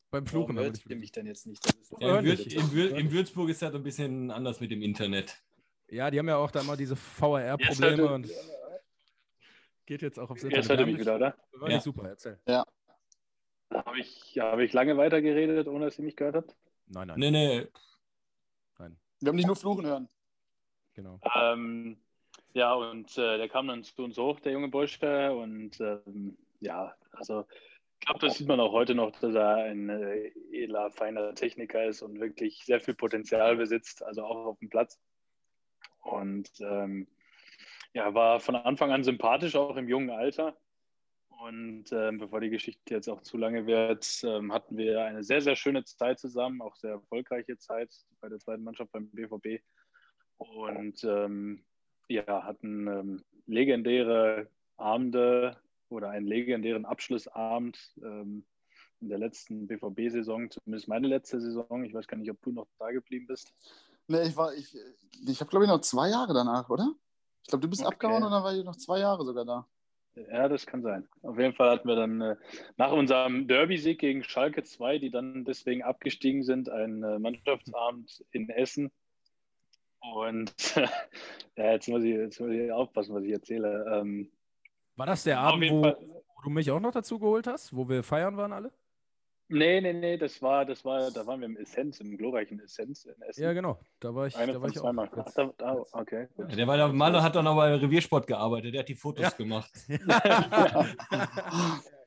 [0.09, 1.63] Beim Fluchen wir hört dich ihr mich dann jetzt nicht?
[1.63, 4.71] Das ist Ja, in, Würz, in, Wür, in Würzburg ist das ein bisschen anders mit
[4.71, 5.39] dem Internet.
[5.87, 8.27] Ja, die haben ja auch da immer diese VR-Probleme und
[9.85, 11.37] geht jetzt auch aufs jetzt hört ihr mich wieder, oder?
[11.53, 11.75] War Ja.
[11.75, 12.39] nicht super, erzähl.
[12.45, 12.65] Da
[13.71, 16.55] habe ich, ja, habe ich lange weitergeredet, ohne dass ihr mich gehört habt.
[16.87, 17.67] Nein, nein, Nee, nee.
[19.23, 20.09] Wir haben dich nur fluchen hören.
[20.93, 21.19] Genau.
[21.35, 21.97] Ähm,
[22.53, 25.33] ja, und äh, der kam dann zu uns hoch, der junge Bursche.
[25.33, 27.45] Und ähm, ja, also
[27.99, 31.85] ich glaube, das sieht man auch heute noch, dass er ein äh, edler, feiner Techniker
[31.85, 34.99] ist und wirklich sehr viel Potenzial besitzt, also auch auf dem Platz.
[36.01, 37.07] Und ähm,
[37.93, 40.57] ja, war von Anfang an sympathisch, auch im jungen Alter.
[41.41, 45.41] Und ähm, bevor die Geschichte jetzt auch zu lange wird, ähm, hatten wir eine sehr,
[45.41, 49.63] sehr schöne Zeit zusammen, auch sehr erfolgreiche Zeit bei der zweiten Mannschaft beim BVB.
[50.41, 51.63] Und ähm,
[52.07, 55.57] ja, hatten ähm, legendäre Abende
[55.89, 58.43] oder einen legendären Abschlussabend ähm,
[59.01, 61.83] in der letzten BVB-Saison, zumindest meine letzte Saison.
[61.83, 63.53] Ich weiß gar nicht, ob du noch da geblieben bist.
[64.07, 64.75] Nee, ich war, ich,
[65.27, 66.91] ich habe glaube ich noch zwei Jahre danach, oder?
[67.43, 67.93] Ich glaube, du bist Okay.
[67.93, 69.67] abgehauen und dann war ich noch zwei Jahre sogar da.
[70.15, 71.07] Ja, das kann sein.
[71.21, 72.35] Auf jeden Fall hatten wir dann äh,
[72.77, 78.49] nach unserem Derby-Sieg gegen Schalke 2, die dann deswegen abgestiegen sind, einen äh, Mannschaftsabend in
[78.49, 78.91] Essen.
[80.01, 80.53] Und
[81.55, 83.99] ja, jetzt muss, ich, jetzt muss ich aufpassen, was ich erzähle.
[84.01, 84.31] Ähm,
[84.95, 88.03] War das der Abend, wo, wo du mich auch noch dazu geholt hast, wo wir
[88.03, 88.71] feiern waren alle?
[89.53, 93.03] Nee, nee, nee, das war, das war, da waren wir im Essenz, im glorreichen Essenz
[93.03, 93.43] in Essen.
[93.43, 93.77] Ja, genau.
[93.99, 95.09] Da war ich, Eine da war ich zweimal.
[95.09, 95.25] auch.
[95.27, 96.27] Ach, da, da, okay.
[96.37, 99.23] Ja, der war der Maler hat dann aber bei Reviersport gearbeitet, der hat die Fotos
[99.23, 99.29] Ja.
[99.31, 99.69] gemacht.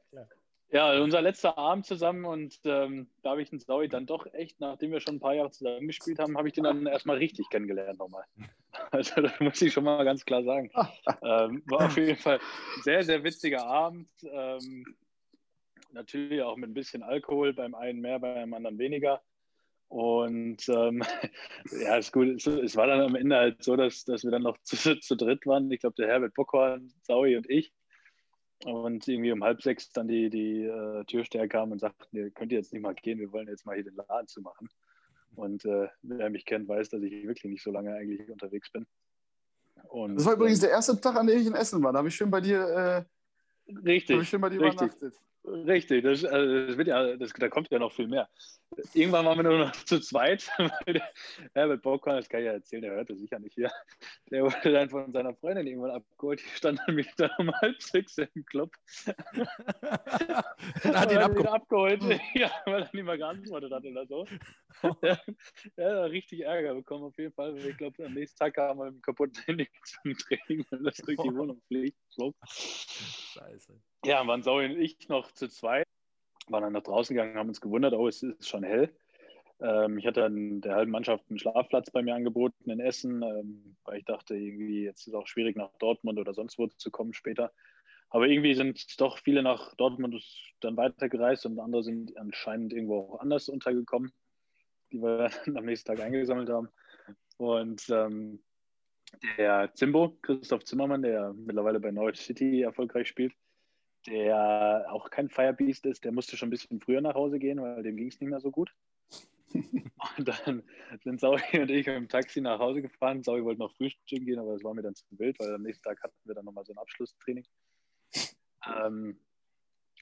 [0.74, 4.58] Ja, unser letzter Abend zusammen und ähm, da habe ich den Saui dann doch echt,
[4.58, 7.48] nachdem wir schon ein paar Jahre zusammen gespielt haben, habe ich den dann erstmal richtig
[7.48, 8.24] kennengelernt nochmal.
[8.90, 10.68] Also das muss ich schon mal ganz klar sagen.
[11.22, 14.08] ähm, war auf jeden Fall ein sehr, sehr witziger Abend.
[14.24, 14.96] Ähm,
[15.92, 19.22] natürlich auch mit ein bisschen Alkohol, beim einen mehr, beim anderen weniger.
[19.86, 21.04] Und ähm,
[21.84, 22.30] ja, ist gut.
[22.30, 25.14] Es, es war dann am Ende halt so, dass, dass wir dann noch zu, zu
[25.14, 25.70] dritt waren.
[25.70, 27.72] Ich glaube, der Herbert Bockhorn, Saui und ich.
[28.64, 32.50] Und irgendwie um halb sechs dann die, die äh, Türsteher kamen und sagten, ihr könnt
[32.50, 34.68] jetzt nicht mal gehen, wir wollen jetzt mal hier den Laden zumachen.
[35.36, 38.86] Und äh, wer mich kennt, weiß, dass ich wirklich nicht so lange eigentlich unterwegs bin.
[39.88, 41.92] Und, Das war übrigens ähm, der erste Tag, an dem ich in Essen war.
[41.92, 43.06] Da habe ich schön bei dir,
[43.68, 44.80] äh, richtig, ich schön bei dir richtig.
[44.80, 45.14] übernachtet.
[45.46, 48.28] Richtig, das, also das wird ja, das, da kommt ja noch viel mehr.
[48.94, 50.50] Irgendwann waren wir nur noch zu zweit.
[51.54, 53.70] Herbert Bockhorn, das kann ich ja erzählen, der hört das sicher nicht hier.
[54.30, 56.40] Der wurde dann von seiner Freundin irgendwann abgeholt.
[56.40, 58.72] Die stand dann wieder um halb sechs im Club.
[60.82, 62.02] Dann hat ihn Weil abgeholt.
[62.02, 62.20] ihn abgeholt.
[62.34, 64.26] Ja, weil er nicht mehr geantwortet hat oder so.
[65.76, 67.56] Ja, hat richtig Ärger bekommen, auf jeden Fall.
[67.58, 70.96] Ich glaube, am nächsten Tag kam er mit einem kaputten Handy zum Training, weil das
[70.98, 71.98] durch die Wohnung fliegt.
[72.46, 73.80] Scheiße.
[74.04, 75.86] Ja, waren Saui und ich noch zu zweit,
[76.48, 78.94] waren dann nach draußen gegangen, haben uns gewundert, oh, es ist schon hell.
[79.60, 83.76] Ähm, ich hatte dann der halben Mannschaft einen Schlafplatz bei mir angeboten in Essen, ähm,
[83.84, 86.90] weil ich dachte, irgendwie jetzt ist es auch schwierig nach Dortmund oder sonst wo zu
[86.90, 87.52] kommen später.
[88.10, 90.22] Aber irgendwie sind doch viele nach Dortmund
[90.60, 94.12] dann weitergereist und andere sind anscheinend irgendwo auch anders untergekommen,
[94.94, 96.68] die wir dann am nächsten Tag eingesammelt haben.
[97.36, 98.40] Und ähm,
[99.36, 103.34] der Zimbo, Christoph Zimmermann, der mittlerweile bei Norwich City erfolgreich spielt,
[104.06, 107.82] der auch kein Firebeast ist, der musste schon ein bisschen früher nach Hause gehen, weil
[107.82, 108.72] dem ging es nicht mehr so gut.
[109.54, 110.62] Und dann
[111.02, 113.22] sind Saui und ich im Taxi nach Hause gefahren.
[113.22, 115.84] Saui wollte noch frühstücken gehen, aber das war mir dann zu wild, weil am nächsten
[115.84, 117.46] Tag hatten wir dann nochmal so ein Abschlusstraining.
[118.66, 119.18] Ähm,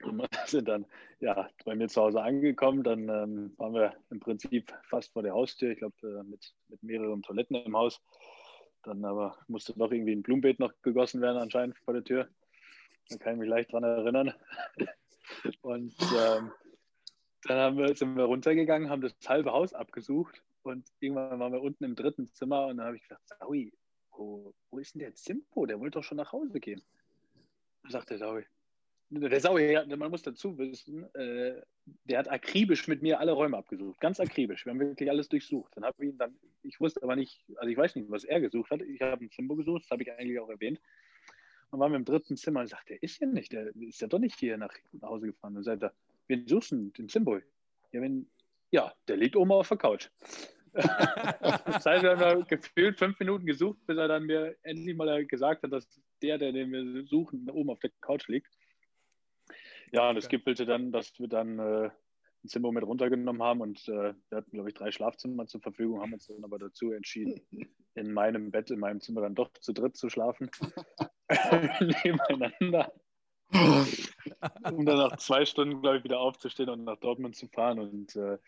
[0.04, 0.86] und sind dann
[1.20, 2.82] ja, bei mir zu Hause angekommen.
[2.82, 5.70] Dann ähm, waren wir im Prinzip fast vor der Haustür.
[5.70, 8.00] Ich glaube, äh, mit, mit mehreren Toiletten im Haus.
[8.82, 12.28] Dann aber musste doch irgendwie ein Blumenbeet noch gegossen werden, anscheinend vor der Tür.
[13.08, 14.34] Da kann ich mich leicht dran erinnern.
[15.62, 16.52] Und ähm,
[17.44, 21.62] dann haben wir, sind wir runtergegangen, haben das halbe Haus abgesucht und irgendwann waren wir
[21.62, 23.72] unten im dritten Zimmer und dann habe ich gesagt, Saui,
[24.12, 25.66] wo, wo ist denn der Zimpo?
[25.66, 26.82] Der wollte doch schon nach Hause gehen.
[27.82, 28.44] Da sagt der Saui.
[29.14, 31.60] Der Saui, ja, man muss dazu wissen, äh,
[32.04, 34.00] der hat akribisch mit mir alle Räume abgesucht.
[34.00, 34.64] Ganz akribisch.
[34.64, 35.70] Wir haben wirklich alles durchsucht.
[35.76, 38.40] Dann habe ich ihn dann, ich wusste aber nicht, also ich weiß nicht, was er
[38.40, 38.80] gesucht hat.
[38.80, 40.80] Ich habe einen Zimbo gesucht, das habe ich eigentlich auch erwähnt.
[41.70, 44.06] Und waren wir im dritten Zimmer und sagt, der ist ja nicht, der ist ja
[44.06, 45.58] doch nicht hier nach, nach Hause gefahren.
[45.58, 45.92] Und sagt er,
[46.28, 46.92] du denn?
[46.94, 47.36] Den Zimbo?
[47.36, 48.26] Ja, wenn,
[48.70, 50.08] ja, der liegt oben auf der Couch.
[50.72, 55.26] das heißt, wir haben da gefühlt fünf Minuten gesucht, bis er dann mir endlich mal
[55.26, 55.86] gesagt hat, dass
[56.22, 58.48] der, der den wir suchen, oben auf der Couch liegt.
[59.92, 61.90] Ja, und es gipfelte dann, dass wir dann äh,
[62.44, 66.00] ein Zimmer mit runtergenommen haben und äh, wir hatten, glaube ich, drei Schlafzimmer zur Verfügung,
[66.00, 67.40] haben uns dann aber dazu entschieden,
[67.94, 70.50] in meinem Bett, in meinem Zimmer dann doch zu dritt zu schlafen.
[71.80, 72.92] Nebeneinander.
[73.52, 77.78] um dann nach zwei Stunden, glaube ich, wieder aufzustehen und nach Dortmund zu fahren.
[77.80, 78.38] Und äh,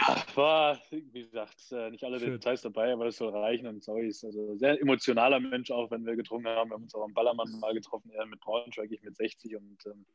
[0.00, 2.32] ja, war, wie gesagt, äh, nicht alle Schön.
[2.32, 3.66] Details dabei, aber es soll reichen.
[3.66, 6.70] Und sorry, ist also ein sehr emotionaler Mensch, auch wenn wir getrunken haben.
[6.70, 9.56] Wir haben uns auch am Ballermann mal getroffen, er mit Braunschweig, ich mit 60.
[9.56, 10.06] Und ähm,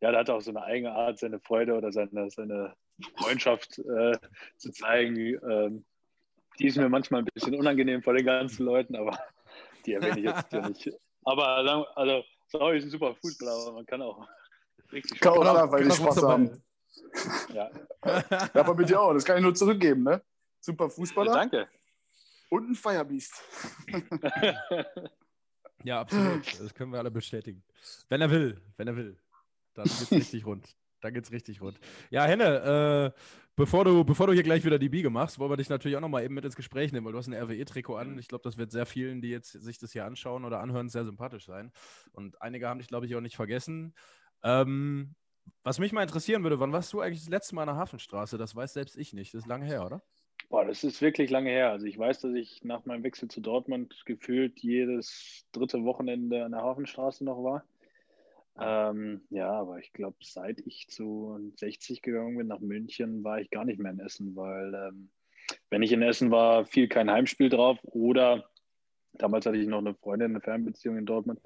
[0.00, 2.74] ja, der hat auch so eine eigene Art, seine Freude oder seine, seine
[3.16, 4.16] Freundschaft äh,
[4.56, 5.16] zu zeigen.
[5.16, 5.84] Ähm,
[6.58, 9.18] die ist mir manchmal ein bisschen unangenehm vor den ganzen Leuten, aber
[9.86, 10.90] die erwähne ich jetzt hier nicht.
[11.24, 14.26] Aber also, sorry, ist ein super Fußballer, aber man kann auch
[14.92, 16.62] richtig Kann auch genau, Spaß haben.
[17.52, 17.70] Ja,
[18.04, 19.12] Ja, aber mit dir auch.
[19.14, 20.22] Das kann ich nur zurückgeben, ne?
[20.60, 21.68] Super Fußballer danke.
[22.50, 23.34] und ein Firebeast.
[25.84, 26.46] Ja, absolut.
[26.60, 27.62] Das können wir alle bestätigen.
[28.08, 29.18] Wenn er will, wenn er will.
[29.74, 30.66] Dann geht's richtig rund.
[31.02, 31.78] Dann geht's richtig rund.
[32.08, 33.20] Ja, Henne, äh,
[33.54, 36.00] bevor, du, bevor du hier gleich wieder die Biege machst, wollen wir dich natürlich auch
[36.00, 38.18] nochmal eben mit ins Gespräch nehmen, weil du hast ein RWE-Trikot an.
[38.18, 41.04] Ich glaube, das wird sehr vielen, die jetzt sich das hier anschauen oder anhören, sehr
[41.04, 41.70] sympathisch sein.
[42.12, 43.94] Und einige haben dich, glaube ich, auch nicht vergessen.
[44.42, 45.14] Ähm,
[45.62, 48.38] was mich mal interessieren würde, wann warst du eigentlich das letzte Mal an der Hafenstraße?
[48.38, 49.34] Das weiß selbst ich nicht.
[49.34, 50.02] Das ist lange her, oder?
[50.50, 51.70] Boah, das ist wirklich lange her.
[51.70, 56.52] Also ich weiß, dass ich nach meinem Wechsel zu Dortmund gefühlt jedes dritte Wochenende an
[56.52, 57.64] der Hafenstraße noch war.
[58.56, 63.50] Ähm, ja, aber ich glaube, seit ich zu 60 gegangen bin nach München, war ich
[63.50, 65.10] gar nicht mehr in Essen, weil ähm,
[65.70, 68.48] wenn ich in Essen war, fiel kein Heimspiel drauf oder
[69.18, 71.40] damals hatte ich noch eine Freundin, eine Fernbeziehung in Dortmund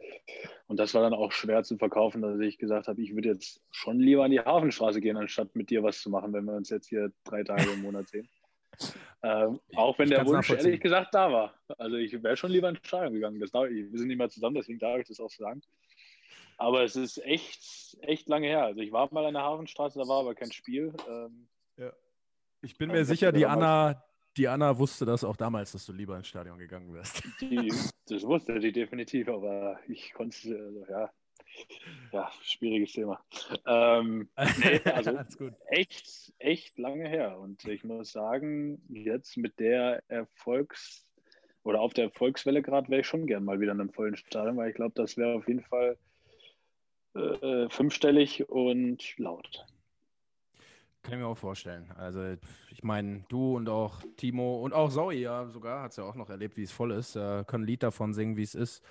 [0.67, 3.63] und das war dann auch schwer zu verkaufen, dass ich gesagt habe, ich würde jetzt
[3.71, 6.71] schon lieber an die Hafenstraße gehen, anstatt mit dir was zu machen, wenn wir uns
[6.71, 8.29] jetzt hier drei Tage im Monat sehen.
[9.21, 11.55] Ähm, auch wenn Ich der Wunsch ehrlich gesagt da war.
[11.77, 13.41] Also ich wäre schon lieber ins Stadion gegangen.
[13.41, 15.61] Das darf, wir sind nicht mehr zusammen, deswegen darf ich das auch sagen.
[16.57, 18.63] Aber es ist echt, echt lange her.
[18.63, 20.95] Also ich war mal an der Hafenstraße, da war aber kein Spiel.
[21.09, 21.49] Ähm,
[22.63, 24.05] Ich bin Ja, mir ich hab sicher, die Anna,
[24.39, 27.23] die Anna wusste das auch damals, dass du lieber ins Stadion gegangen wärst.
[27.41, 27.73] die,
[28.09, 31.11] das wusste die definitiv, aber ich konnte also, ja,
[32.13, 33.21] ja, schwieriges Thema.
[33.67, 35.19] Ähm, nee, also
[35.67, 37.39] echt, echt lange her.
[37.39, 41.05] Und ich muss sagen, jetzt mit der Erfolgs-
[41.65, 44.57] oder auf der Erfolgswelle gerade wäre ich schon gern mal wieder in einem vollen Stadion,
[44.57, 45.99] weil ich glaube, das wäre auf jeden Fall
[47.15, 49.67] äh, fünfstellig und laut.
[51.09, 51.91] Kann ich mir auch vorstellen.
[51.97, 52.23] Also,
[52.71, 56.15] ich meine, du und auch Timo und auch Zoe ja sogar, hat es ja auch
[56.17, 57.17] noch erlebt, wie es voll ist.
[57.17, 58.83] Äh, können ein Lied davon singen, wie es ist.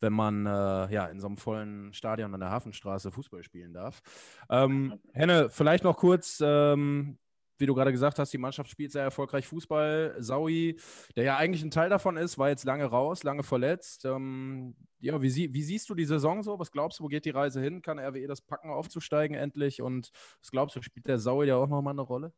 [0.00, 4.02] wenn man äh, ja in so einem vollen Stadion an der Hafenstraße Fußball spielen darf.
[4.50, 7.18] Ähm, Henne, vielleicht noch kurz, ähm,
[7.58, 10.16] wie du gerade gesagt hast, die Mannschaft spielt sehr erfolgreich Fußball.
[10.18, 10.78] Saui,
[11.16, 14.04] der ja eigentlich ein Teil davon ist, war jetzt lange raus, lange verletzt.
[14.04, 16.58] Ähm, ja, wie, sie, wie, siehst du die Saison so?
[16.58, 17.82] Was glaubst du, wo geht die Reise hin?
[17.82, 19.82] Kann RWE das packen, aufzusteigen endlich?
[19.82, 20.10] Und
[20.40, 22.32] was glaubst du, spielt der Saui ja auch nochmal eine Rolle?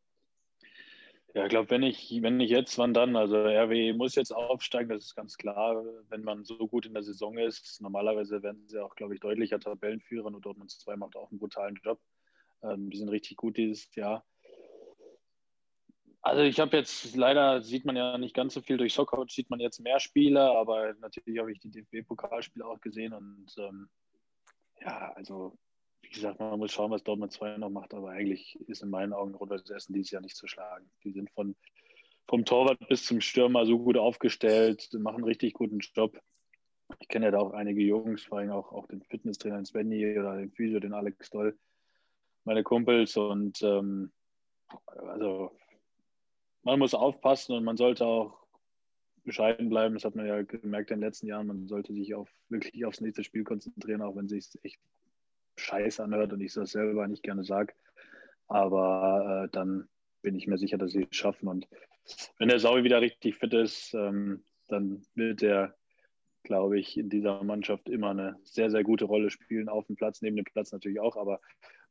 [1.34, 3.16] Ja, ich glaube, wenn ich, wenn ich jetzt, wann dann?
[3.16, 7.02] Also RWE muss jetzt aufsteigen, das ist ganz klar, wenn man so gut in der
[7.02, 7.80] Saison ist.
[7.80, 11.76] Normalerweise werden sie auch, glaube ich, deutlicher Tabellenführer und Dortmund 2 macht auch einen brutalen
[11.82, 12.00] Job.
[12.62, 14.24] Ähm, die sind richtig gut dieses Jahr.
[16.24, 19.50] Also ich habe jetzt, leider sieht man ja nicht ganz so viel durch Soccer, sieht
[19.50, 23.90] man jetzt mehr Spiele, aber natürlich habe ich die DFB-Pokalspiele auch gesehen und ähm,
[24.80, 25.58] ja, also
[26.00, 29.12] wie gesagt, man muss schauen, was Dortmund 2 noch macht, aber eigentlich ist in meinen
[29.12, 30.90] Augen Rot-Weiß Essen dieses Jahr nicht zu schlagen.
[31.04, 31.54] Die sind von,
[32.26, 36.18] vom Torwart bis zum Stürmer so gut aufgestellt, machen einen richtig guten Job.
[37.00, 40.18] Ich kenne ja da auch einige Jungs, vor allem auch, auch den Fitnesstrainer den Svenny
[40.18, 41.58] oder den Physio, den Alex Doll,
[42.44, 44.10] meine Kumpels und ähm,
[44.96, 45.54] also
[46.64, 48.44] man muss aufpassen und man sollte auch
[49.24, 49.94] bescheiden bleiben.
[49.94, 51.46] Das hat man ja gemerkt in den letzten Jahren.
[51.46, 54.80] Man sollte sich auf, wirklich aufs nächste Spiel konzentrieren, auch wenn es sich echt
[55.56, 57.74] scheiße anhört und ich das selber nicht gerne sage.
[58.48, 59.88] Aber äh, dann
[60.22, 61.48] bin ich mir sicher, dass sie es schaffen.
[61.48, 61.68] Und
[62.38, 65.74] wenn der Saui wieder richtig fit ist, ähm, dann wird er,
[66.42, 69.68] glaube ich, in dieser Mannschaft immer eine sehr, sehr gute Rolle spielen.
[69.68, 71.40] Auf dem Platz, neben dem Platz natürlich auch, aber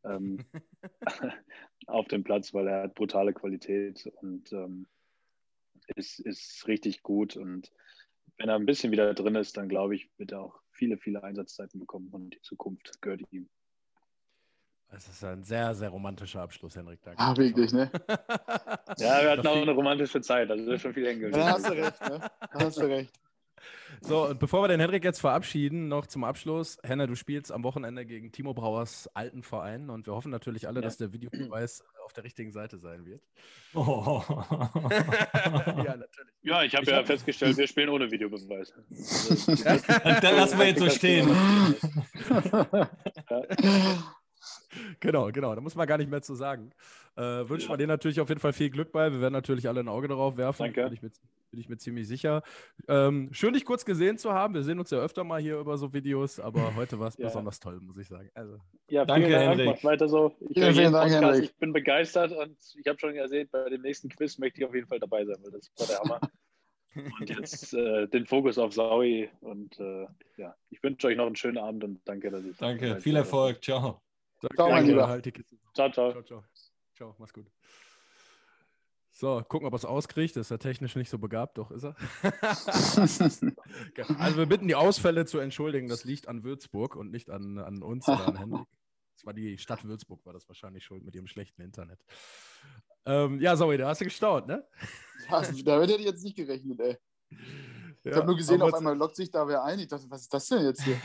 [0.03, 0.45] ähm,
[1.87, 4.87] auf dem Platz, weil er hat brutale Qualität und ähm,
[5.95, 7.35] ist, ist richtig gut.
[7.35, 7.71] Und
[8.37, 11.23] wenn er ein bisschen wieder drin ist, dann glaube ich, wird er auch viele, viele
[11.23, 13.49] Einsatzzeiten bekommen und die Zukunft gehört ihm.
[14.89, 17.01] Das ist ein sehr, sehr romantischer Abschluss, Henrik.
[17.01, 17.19] Danke.
[17.19, 17.89] Ah, wirklich, ne?
[18.97, 21.67] ja, wir hatten auch eine romantische Zeit, also das ist schon viel hängen Da hast
[21.67, 22.19] du recht, ne?
[22.19, 23.11] Da hast du recht.
[24.01, 26.77] So, und bevor wir den Henrik jetzt verabschieden, noch zum Abschluss.
[26.83, 30.79] Henne, du spielst am Wochenende gegen Timo Brauers alten Verein und wir hoffen natürlich alle,
[30.79, 30.81] ja.
[30.81, 33.21] dass der Videobeweis auf der richtigen Seite sein wird.
[33.73, 34.21] Oh.
[34.29, 36.33] ja, natürlich.
[36.41, 37.07] Ja, ich habe ja hab...
[37.07, 38.73] festgestellt, wir spielen ohne Videobeweis.
[40.21, 41.29] Dann lassen wir jetzt so stehen.
[44.99, 45.55] Genau, genau.
[45.55, 46.71] Da muss man gar nicht mehr zu sagen.
[47.15, 47.73] Äh, wünschen ja.
[47.73, 49.11] wir dir natürlich auf jeden Fall viel Glück bei.
[49.11, 50.63] Wir werden natürlich alle ein Auge darauf werfen.
[50.63, 50.83] Danke.
[50.85, 51.11] Bin ich mir,
[51.51, 52.41] bin ich mir ziemlich sicher.
[52.87, 54.55] Ähm, schön, dich kurz gesehen zu haben.
[54.55, 57.27] Wir sehen uns ja öfter mal hier über so Videos, aber heute war es ja.
[57.27, 58.29] besonders toll, muss ich sagen.
[58.33, 58.57] Also.
[58.89, 59.59] Ja, danke, Dank.
[59.59, 59.83] Henrik.
[59.83, 60.35] weiter so.
[60.39, 61.43] Ich, vielen, vielen Dank, Henrik.
[61.43, 64.73] ich bin begeistert und ich habe schon gesehen, bei dem nächsten Quiz möchte ich auf
[64.73, 66.19] jeden Fall dabei sein, weil das war der Hammer.
[67.19, 70.05] und jetzt äh, den Fokus auf Saui und äh,
[70.37, 72.57] ja, ich wünsche euch noch einen schönen Abend und danke, dass ich.
[72.57, 73.63] Danke, viel Erfolg.
[73.63, 74.02] Ciao.
[74.55, 75.07] Ciao, mein Lieber.
[75.07, 75.25] Halt
[75.73, 76.11] ciao, ciao.
[76.11, 76.43] Ciao, ciao.
[76.95, 77.47] Ciao, mach's gut.
[79.15, 80.35] So, gucken, ob er es auskriegt.
[80.35, 81.95] Das ist ja technisch nicht so begabt, doch ist er.
[84.19, 85.87] also wir bitten die Ausfälle zu entschuldigen.
[85.87, 88.67] Das liegt an Würzburg und nicht an, an uns oder an Henrik.
[89.15, 92.03] Das war die Stadt Würzburg, war das wahrscheinlich schuld mit ihrem schlechten Internet.
[93.05, 94.67] Ähm, ja, sorry, da hast du gestaunt, ne?
[95.29, 96.97] Ja, damit hätte ich jetzt nicht gerechnet, ey.
[97.29, 97.37] Ich
[98.05, 99.77] ja, habe nur gesehen, auf einmal lockt sich da wer ein.
[99.77, 100.99] Ich dachte, was ist das denn jetzt hier?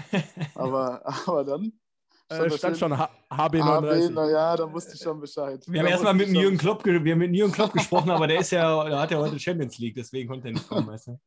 [0.54, 1.78] aber, aber dann
[2.28, 4.10] äh, stand schon HB39.
[4.10, 5.62] HB, ja, da wusste ich schon Bescheid.
[5.66, 8.50] Wir haben erstmal mit Jürgen Klopp, wir haben mit Jürgen Klopp gesprochen, aber der ist
[8.50, 11.18] ja, der hat ja heute Champions League, deswegen konnte er nicht kommen, weißt du?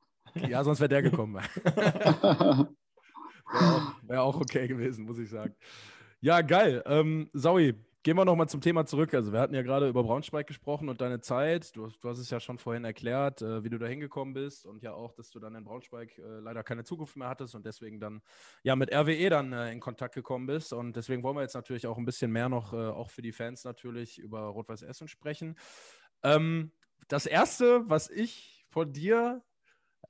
[0.47, 1.35] Ja, sonst wäre der gekommen.
[1.63, 2.67] wäre,
[3.51, 5.55] auch, wär auch okay gewesen, muss ich sagen.
[6.21, 6.83] Ja, geil.
[6.85, 9.13] Ähm, Saui, Gehen wir nochmal zum Thema zurück.
[9.13, 11.75] Also, wir hatten ja gerade über Braunschweig gesprochen und deine Zeit.
[11.75, 14.81] Du, du hast es ja schon vorhin erklärt, äh, wie du da hingekommen bist und
[14.81, 17.99] ja auch, dass du dann in Braunschweig äh, leider keine Zukunft mehr hattest und deswegen
[17.99, 18.23] dann
[18.63, 20.73] ja mit RWE dann äh, in Kontakt gekommen bist.
[20.73, 23.33] Und deswegen wollen wir jetzt natürlich auch ein bisschen mehr noch, äh, auch für die
[23.33, 25.55] Fans natürlich, über Rot-Weiß Essen sprechen.
[26.23, 26.71] Ähm,
[27.07, 29.43] das erste, was ich von dir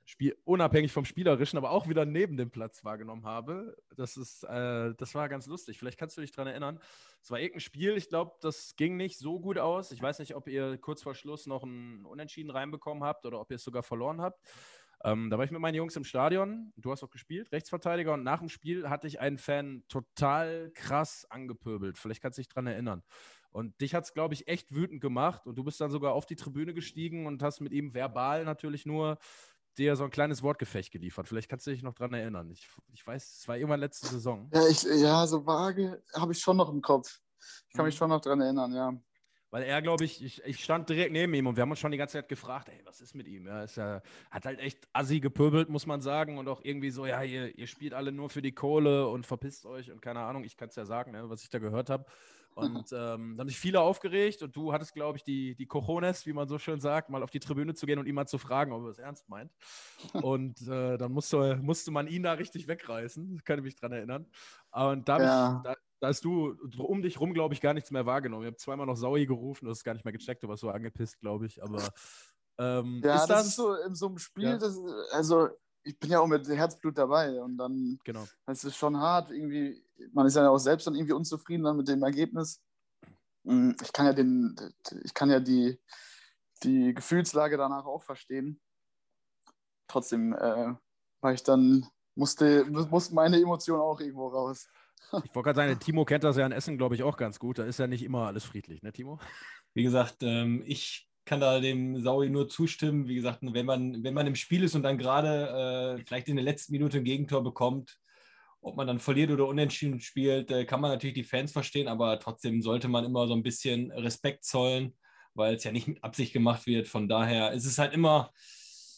[0.04, 3.76] Spiel, unabhängig vom Spielerischen, aber auch wieder neben dem Platz wahrgenommen habe.
[3.96, 5.78] Das, ist, äh, das war ganz lustig.
[5.78, 6.80] Vielleicht kannst du dich daran erinnern.
[7.22, 9.92] Es war irgendein Spiel, ich glaube, das ging nicht so gut aus.
[9.92, 13.50] Ich weiß nicht, ob ihr kurz vor Schluss noch ein Unentschieden reinbekommen habt oder ob
[13.50, 14.40] ihr es sogar verloren habt.
[15.04, 16.72] Ähm, da war ich mit meinen Jungs im Stadion.
[16.76, 18.14] Du hast auch gespielt, Rechtsverteidiger.
[18.14, 21.98] Und nach dem Spiel hatte ich einen Fan total krass angepöbelt.
[21.98, 23.02] Vielleicht kannst du dich daran erinnern.
[23.50, 25.46] Und dich hat es, glaube ich, echt wütend gemacht.
[25.46, 28.86] Und du bist dann sogar auf die Tribüne gestiegen und hast mit ihm verbal natürlich
[28.86, 29.18] nur
[29.78, 31.28] dir so ein kleines Wortgefecht geliefert.
[31.28, 32.50] Vielleicht kannst du dich noch daran erinnern.
[32.50, 34.50] Ich, ich weiß, es war irgendwann letzte Saison.
[34.52, 37.20] Ja, ich, ja so vage habe ich schon noch im Kopf.
[37.68, 37.88] Ich kann mhm.
[37.88, 38.92] mich schon noch daran erinnern, ja.
[39.52, 41.92] Weil er, glaube ich, ich, ich stand direkt neben ihm und wir haben uns schon
[41.92, 43.46] die ganze Zeit gefragt, ey, was ist mit ihm?
[43.46, 46.38] Er ist ja, hat halt echt assi gepöbelt, muss man sagen.
[46.38, 49.66] Und auch irgendwie so, ja, ihr, ihr spielt alle nur für die Kohle und verpisst
[49.66, 52.06] euch und keine Ahnung, ich kann es ja sagen, ne, was ich da gehört habe.
[52.54, 56.32] Und ähm, haben sich viele aufgeregt und du hattest, glaube ich, die, die Cojones, wie
[56.32, 58.72] man so schön sagt, mal auf die Tribüne zu gehen und ihn mal zu fragen,
[58.72, 59.50] ob er es ernst meint.
[60.12, 64.26] Und äh, dann musste, musste man ihn da richtig wegreißen, kann ich mich dran erinnern.
[64.70, 65.56] Und da, ja.
[65.56, 68.42] ich, da, da hast du um dich rum, glaube ich, gar nichts mehr wahrgenommen.
[68.42, 70.70] Ich habe zweimal noch Saui gerufen, das ist gar nicht mehr gecheckt, du warst so
[70.70, 71.62] angepisst, glaube ich.
[71.62, 71.88] Aber
[72.58, 74.58] ähm, ja, ist das, das, ist so in so einem Spiel, ja.
[74.58, 74.78] das,
[75.12, 75.48] also
[75.84, 78.26] ich bin ja auch mit Herzblut dabei und dann genau.
[78.46, 81.88] es ist schon hart, irgendwie, man ist ja auch selbst dann irgendwie unzufrieden dann mit
[81.88, 82.62] dem Ergebnis.
[83.44, 84.56] Hm, ich kann ja den,
[85.02, 85.78] ich kann ja die,
[86.62, 88.60] die Gefühlslage danach auch verstehen.
[89.88, 90.74] Trotzdem äh,
[91.20, 94.68] war ich dann, musste, mussten meine Emotionen auch irgendwo raus.
[95.24, 97.58] Ich wollte gerade sagen, Timo kennt das ja in Essen, glaube ich, auch ganz gut.
[97.58, 99.18] Da ist ja nicht immer alles friedlich, ne, Timo?
[99.74, 103.08] Wie gesagt, ähm, ich kann da dem Saui nur zustimmen.
[103.08, 106.36] Wie gesagt, wenn man, wenn man im Spiel ist und dann gerade äh, vielleicht in
[106.36, 107.98] der letzten Minute ein Gegentor bekommt,
[108.60, 112.20] ob man dann verliert oder unentschieden spielt, äh, kann man natürlich die Fans verstehen, aber
[112.20, 114.94] trotzdem sollte man immer so ein bisschen Respekt zollen,
[115.32, 116.86] weil es ja nicht mit Absicht gemacht wird.
[116.86, 118.30] Von daher ist es halt immer,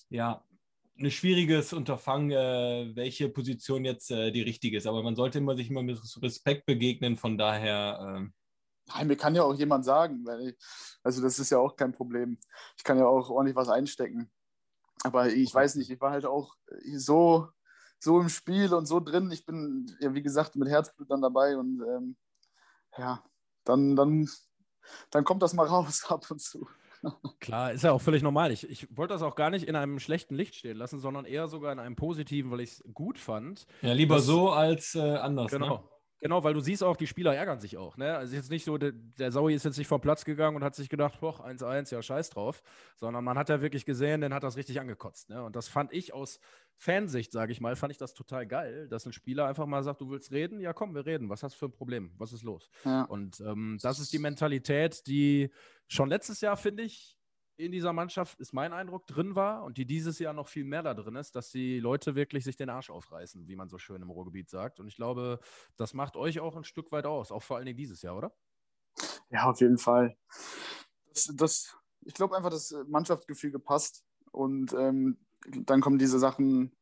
[0.09, 0.43] ja,
[0.99, 4.89] ein schwieriges Unterfangen, äh, welche Position jetzt äh, die richtige ist.
[4.89, 7.17] Aber man sollte immer sich immer mit Respekt begegnen.
[7.17, 8.33] Von daher.
[8.89, 10.57] Äh Nein, mir kann ja auch jemand sagen, ich,
[11.03, 12.39] also das ist ja auch kein Problem.
[12.77, 14.31] Ich kann ja auch ordentlich was einstecken.
[15.03, 16.55] Aber ich weiß nicht, ich war halt auch
[16.97, 17.49] so,
[17.99, 19.31] so im Spiel und so drin.
[19.31, 22.17] Ich bin, ja, wie gesagt, mit Herzblut dann dabei und ähm,
[22.97, 23.23] ja,
[23.65, 24.29] dann, dann,
[25.11, 26.67] dann kommt das mal raus ab und zu.
[27.39, 28.51] Klar, ist ja auch völlig normal.
[28.51, 31.49] Ich, ich wollte das auch gar nicht in einem schlechten Licht stehen lassen, sondern eher
[31.49, 33.67] sogar in einem positiven, weil ich es gut fand.
[33.83, 35.53] Ja, lieber das, so als äh, anders.
[35.53, 35.59] Ne?
[35.59, 35.77] Genau.
[35.79, 35.89] Ne?
[36.25, 37.99] Genau, weil du siehst auch, die Spieler ärgern sich auch.
[37.99, 38.17] Ne?
[38.17, 40.75] Also jetzt nicht so, der, der Saui ist jetzt nicht vom Platz gegangen und hat
[40.75, 42.63] sich gedacht, boah, 1-1, ja, scheiß drauf.
[42.97, 45.29] Sondern man hat ja wirklich gesehen, den hat das richtig angekotzt.
[45.29, 45.45] Ne?
[45.45, 46.41] Und das fand ich aus
[46.77, 50.01] Fansicht, sage ich mal, fand ich das total geil, dass ein Spieler einfach mal sagt,
[50.01, 50.61] du willst reden?
[50.61, 51.29] Ja, komm, wir reden.
[51.29, 52.11] Was hast du für ein Problem?
[52.17, 52.71] Was ist los?
[52.87, 53.03] Ja.
[53.03, 55.51] Und ähm, das ist die Mentalität, die
[55.89, 57.19] schon letztes Jahr, finde ich,
[57.57, 60.83] in dieser Mannschaft, ist mein Eindruck, drin war und die dieses Jahr noch viel mehr
[60.83, 64.03] da drin ist, dass die Leute wirklich sich den Arsch aufreißen, wie man so schön
[64.03, 64.81] im Ruhrgebiet sagt.
[64.81, 65.39] Und ich glaube,
[65.77, 68.33] das macht euch auch ein Stück weit aus, auch vor allen Dingen dieses Jahr, oder?
[69.31, 70.17] Ja, auf jeden Fall.
[71.13, 76.77] Das, das ich glaube einfach, das Mannschaftsgefühl gepasst und ähm, dann kommen diese Sachen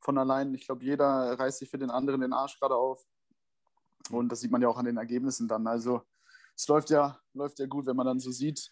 [0.00, 0.54] von allein.
[0.54, 1.06] Ich glaube, jeder
[1.38, 3.04] reißt sich für den anderen den Arsch gerade auf.
[4.10, 5.66] Und das sieht man ja auch an den Ergebnissen dann.
[5.66, 6.02] Also
[6.56, 8.70] es läuft ja, läuft ja gut, wenn man dann so sieht,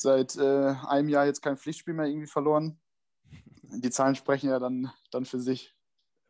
[0.00, 2.80] seit äh, einem Jahr jetzt kein Pflichtspiel mehr irgendwie verloren.
[3.62, 5.74] Die Zahlen sprechen ja dann, dann für sich.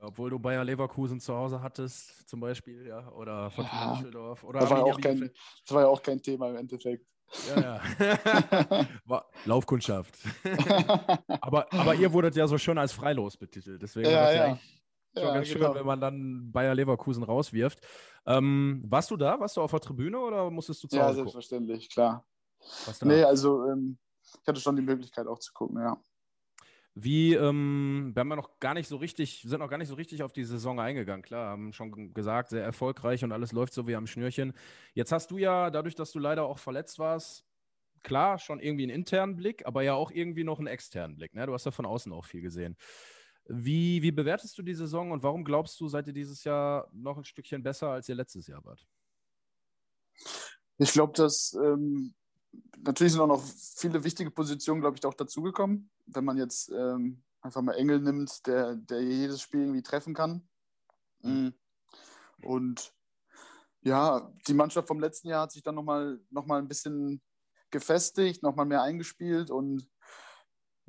[0.00, 4.44] Obwohl du Bayer Leverkusen zu Hause hattest, zum Beispiel, ja, oder Fortuna ja, Düsseldorf.
[4.44, 7.04] Oder das, war auch kein, das war ja auch kein Thema im Endeffekt.
[7.48, 8.86] Ja, ja.
[9.44, 10.14] Laufkundschaft.
[11.40, 13.82] aber, aber ihr wurdet ja so schön als freilos betitelt.
[13.82, 14.46] Deswegen ja, ja.
[14.46, 14.58] ja
[15.14, 15.66] schon ganz genau.
[15.66, 17.80] schön, wenn man dann Bayer Leverkusen rauswirft.
[18.24, 19.38] Ähm, warst du da?
[19.38, 21.08] Warst du auf der Tribüne oder musstest du zu Hause?
[21.08, 22.24] Ja, selbstverständlich, klar.
[23.02, 26.00] Nee, also ähm, ich hatte schon die Möglichkeit auch zu gucken, ja.
[27.00, 29.94] Wie, ähm, wir haben ja noch gar nicht so richtig, sind noch gar nicht so
[29.94, 31.22] richtig auf die Saison eingegangen.
[31.22, 34.52] Klar, haben schon gesagt, sehr erfolgreich und alles läuft so wie am Schnürchen.
[34.94, 37.44] Jetzt hast du ja, dadurch, dass du leider auch verletzt warst,
[38.02, 41.34] klar, schon irgendwie einen internen Blick, aber ja auch irgendwie noch einen externen Blick.
[41.34, 41.46] Ne?
[41.46, 42.76] Du hast ja von außen auch viel gesehen.
[43.46, 47.16] Wie, wie bewertest du die Saison und warum glaubst du, seid ihr dieses Jahr noch
[47.16, 48.84] ein Stückchen besser, als ihr letztes Jahr wart?
[50.78, 52.14] Ich glaube, dass ähm,
[52.84, 53.44] natürlich sind auch noch
[53.76, 55.90] viele wichtige Positionen, glaube ich, auch dazugekommen.
[56.06, 60.48] Wenn man jetzt ähm, einfach mal Engel nimmt, der, der jedes Spiel irgendwie treffen kann.
[61.22, 61.54] Mhm.
[62.42, 62.92] Und
[63.82, 67.20] ja, die Mannschaft vom letzten Jahr hat sich dann nochmal noch mal ein bisschen
[67.70, 69.88] gefestigt, nochmal mehr eingespielt und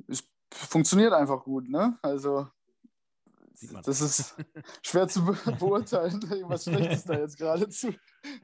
[0.08, 1.68] es funktioniert einfach gut.
[1.68, 1.98] Ne?
[2.02, 2.48] Also
[3.82, 4.34] das ist
[4.82, 7.94] schwer zu be beurteilen, was Schlechtes da jetzt gerade zu,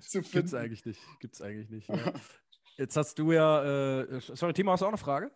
[0.01, 0.33] zu finden.
[0.33, 1.01] Gibt es eigentlich nicht.
[1.21, 2.13] Gibt's eigentlich nicht ja.
[2.79, 5.31] Jetzt hast du ja, äh, sorry, Timo, hast du auch eine Frage?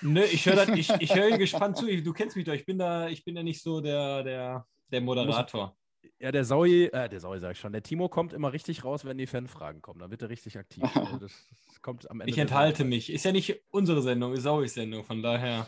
[0.00, 1.86] Nö, ich höre ich, ich hör gespannt zu.
[2.02, 5.00] Du kennst mich doch, ich bin da, ich bin ja nicht so der, der, der
[5.00, 5.76] Moderator.
[6.18, 9.04] Ja, der Saui, äh, der Saui sag ich schon, der Timo kommt immer richtig raus,
[9.04, 10.00] wenn die Fanfragen kommen.
[10.00, 10.82] Dann wird er richtig aktiv.
[10.94, 11.32] Also das,
[11.68, 12.30] das kommt am Ende.
[12.30, 13.10] Ich enthalte mich.
[13.10, 15.66] Ist ja nicht unsere Sendung, ist Sauis Sendung, von daher.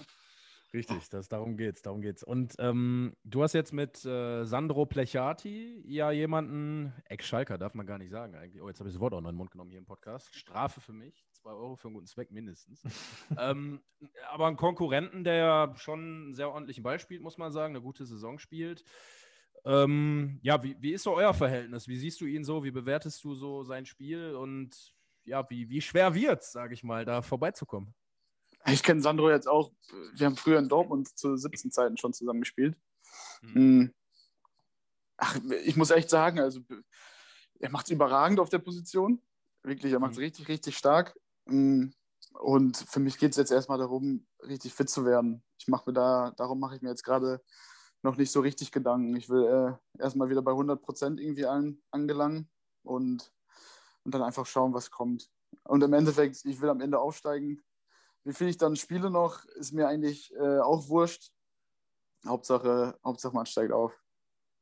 [0.75, 2.23] Richtig, das, darum geht's, darum geht's.
[2.23, 7.99] Und ähm, du hast jetzt mit äh, Sandro Plechati ja jemanden, Ex-Schalker darf man gar
[7.99, 8.63] nicht sagen eigentlich.
[8.63, 10.35] Oh, jetzt habe ich das Wort auch noch in den Mund genommen hier im Podcast.
[10.35, 12.83] Strafe für mich, zwei Euro für einen guten Zweck mindestens.
[13.39, 13.83] ähm,
[14.31, 17.83] aber einen Konkurrenten, der ja schon einen sehr ordentlichen Ball spielt, muss man sagen, eine
[17.83, 18.83] gute Saison spielt.
[19.67, 21.87] Ähm, ja, wie, wie ist so euer Verhältnis?
[21.87, 22.65] Wie siehst du ihn so?
[22.65, 24.35] Wie bewertest du so sein Spiel?
[24.35, 27.95] Und ja, wie, wie schwer wird es, sage ich mal, da vorbeizukommen?
[28.67, 29.73] Ich kenne Sandro jetzt auch.
[30.15, 32.77] Wir haben früher in Dortmund zu 17 Zeiten schon zusammen gespielt.
[33.43, 33.93] Mhm.
[35.17, 36.61] Ach, ich muss echt sagen, also
[37.59, 39.21] er macht es überragend auf der Position.
[39.63, 40.25] Wirklich, er macht es Mhm.
[40.25, 41.17] richtig, richtig stark.
[41.47, 41.89] Mm,
[42.41, 45.43] Und für mich geht es jetzt erstmal darum, richtig fit zu werden.
[45.59, 47.43] Ich mache mir da, darum mache ich mir jetzt gerade
[48.03, 49.15] noch nicht so richtig Gedanken.
[49.17, 52.49] Ich will äh, erstmal wieder bei 100 Prozent irgendwie an, angelangen
[52.85, 53.33] und,
[54.05, 55.31] und dann einfach schauen, was kommt.
[55.65, 57.63] Und im Endeffekt, ich will am Ende aufsteigen.
[58.25, 61.33] Wie viel ich dann spiele noch, ist mir eigentlich äh, auch wurscht.
[62.27, 63.93] Hauptsache, Hauptsache man steigt auf.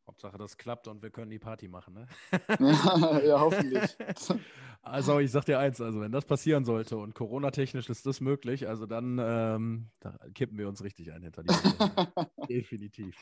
[0.07, 2.09] Hauptsache, das klappt und wir können die Party machen, ne?
[2.59, 3.97] ja, ja, hoffentlich.
[4.83, 8.67] Also ich sag dir eins, also wenn das passieren sollte und Corona-technisch ist das möglich,
[8.67, 11.53] also dann ähm, da kippen wir uns richtig ein hinter die.
[12.49, 13.15] Definitiv.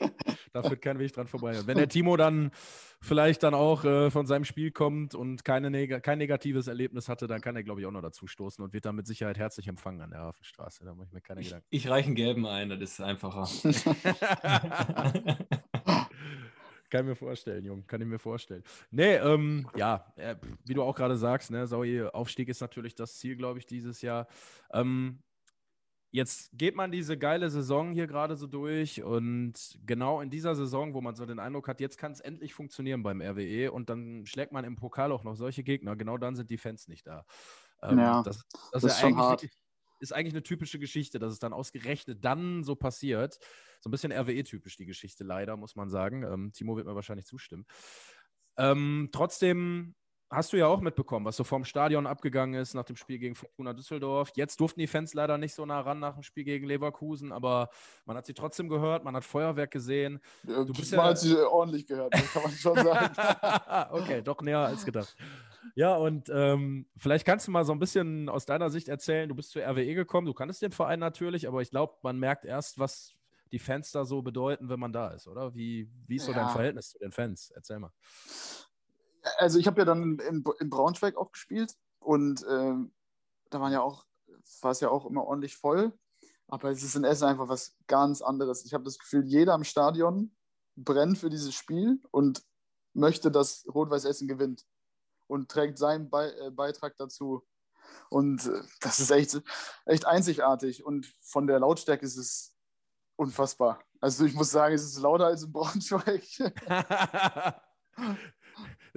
[0.52, 1.58] Da führt kein Weg dran vorbei.
[1.58, 2.52] Und wenn der Timo dann
[3.00, 7.26] vielleicht dann auch äh, von seinem Spiel kommt und keine neg kein negatives Erlebnis hatte,
[7.26, 9.66] dann kann er, glaube ich, auch noch dazu stoßen und wird dann mit Sicherheit herzlich
[9.66, 10.84] empfangen an der Hafenstraße.
[10.84, 11.66] Da mache ich mir keine Ich, Gedanken.
[11.70, 13.48] ich reiche einen gelben ein, das ist einfacher.
[16.90, 18.62] Kann ich mir vorstellen, Jung, kann ich mir vorstellen.
[18.90, 23.18] Nee, ähm, ja, äh, wie du auch gerade sagst, ne, Saui, Aufstieg ist natürlich das
[23.18, 24.26] Ziel, glaube ich, dieses Jahr.
[24.72, 25.22] Ähm,
[26.10, 30.94] jetzt geht man diese geile Saison hier gerade so durch und genau in dieser Saison,
[30.94, 34.24] wo man so den Eindruck hat, jetzt kann es endlich funktionieren beim RWE und dann
[34.24, 37.26] schlägt man im Pokal auch noch solche Gegner, genau dann sind die Fans nicht da.
[37.82, 39.42] Ähm, Ja, das, das, das ist, ja schon eigentlich hart.
[39.42, 39.62] wirklich-
[40.00, 43.38] ist eigentlich eine typische Geschichte, dass es dann ausgerechnet dann so passiert.
[43.80, 46.22] So ein bisschen RWE-typisch die Geschichte, leider, muss man sagen.
[46.24, 47.66] Ähm, Timo wird mir wahrscheinlich zustimmen.
[48.56, 49.94] Ähm, trotzdem
[50.30, 53.34] hast du ja auch mitbekommen, was so vom Stadion abgegangen ist nach dem Spiel gegen
[53.34, 54.30] Fortuna Düsseldorf.
[54.36, 57.70] Jetzt durften die Fans leider nicht so nah ran nach dem Spiel gegen Leverkusen, aber
[58.04, 60.20] man hat sie trotzdem gehört, man hat Feuerwerk gesehen.
[60.44, 63.14] Du bist bist ja- mal hat sie ordentlich gehört, kann man schon sagen.
[63.92, 65.16] okay, doch näher als gedacht.
[65.74, 69.34] Ja, und ähm, vielleicht kannst du mal so ein bisschen aus deiner Sicht erzählen, du
[69.34, 72.78] bist zur RWE gekommen, du kanntest den Verein natürlich, aber ich glaube, man merkt erst,
[72.78, 73.14] was
[73.50, 75.54] die Fans da so bedeuten, wenn man da ist, oder?
[75.54, 76.48] Wie, wie ist so dein Ja.
[76.50, 77.50] Verhältnis zu den Fans?
[77.54, 77.92] Erzähl mal.
[79.38, 82.92] Also ich habe ja dann in, in Braunschweig auch gespielt und ähm,
[83.50, 84.04] da waren ja auch,
[84.60, 85.92] war es ja auch immer ordentlich voll.
[86.48, 88.64] Aber es ist in Essen einfach was ganz anderes.
[88.64, 90.34] Ich habe das Gefühl, jeder im Stadion
[90.76, 92.42] brennt für dieses Spiel und
[92.94, 94.64] möchte, dass Rot-Weiß Essen gewinnt
[95.26, 97.46] und trägt seinen Be äh, Beitrag dazu.
[98.08, 99.40] Und äh, das ist echt,
[99.84, 100.84] echt einzigartig.
[100.84, 102.56] Und von der Lautstärke ist es
[103.16, 103.82] unfassbar.
[104.00, 106.24] Also ich muss sagen, es ist lauter als in Braunschweig.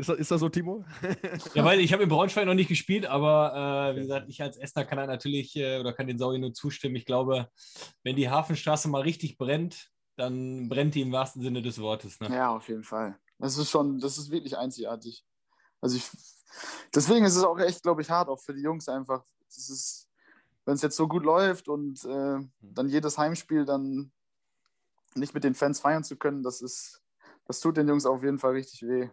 [0.02, 0.84] ist, das, ist das so, Timo?
[1.54, 4.58] Ja, weil ich habe in Braunschweig noch nicht gespielt, aber äh, wie gesagt, ich als
[4.58, 6.96] Essener kann da natürlich äh, oder kann den Saui nur zustimmen.
[6.96, 7.50] Ich glaube,
[8.04, 12.20] wenn die Hafenstraße mal richtig brennt, dann brennt die im wahrsten Sinne des Wortes.
[12.20, 12.30] Ne?
[12.30, 13.18] Ja, auf jeden Fall.
[13.40, 15.26] Das ist schon, das ist wirklich einzigartig.
[15.80, 16.10] Also ich,
[16.94, 19.24] deswegen ist es auch echt, glaube ich, hart, auch für die Jungs einfach.
[19.46, 20.10] Das ist,
[20.66, 24.12] wenn es jetzt so gut läuft und äh, dann jedes Heimspiel dann
[25.16, 27.02] nicht mit den Fans feiern zu können, das ist,
[27.46, 29.10] das tut den Jungs auf jeden Fall richtig weh.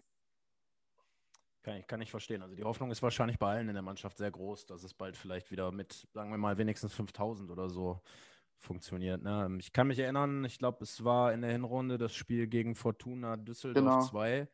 [1.69, 2.43] Kann ich, kann ich verstehen.
[2.43, 5.17] Also die Hoffnung ist wahrscheinlich bei allen in der Mannschaft sehr groß, dass es bald
[5.17, 8.01] vielleicht wieder mit, sagen wir mal, wenigstens 5000 oder so
[8.57, 9.23] funktioniert.
[9.23, 9.57] Ne?
[9.61, 13.37] Ich kann mich erinnern, ich glaube, es war in der Hinrunde das Spiel gegen Fortuna
[13.37, 14.01] Düsseldorf Genau.
[14.03, 14.49] 2.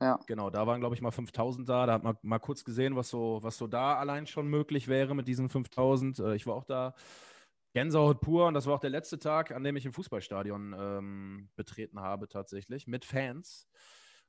[0.00, 0.18] Ja.
[0.26, 1.86] Genau, da waren, glaube ich, mal 5000 da.
[1.86, 5.14] Da hat man mal kurz gesehen, was so, was so da allein schon möglich wäre
[5.14, 6.18] mit diesen 5000.
[6.18, 6.94] Äh, Ich war auch da.
[7.74, 11.48] Gänsehaut pur und das war auch der letzte Tag, an dem ich ein Fußballstadion ähm,
[11.56, 13.66] betreten habe, tatsächlich, mit Fans.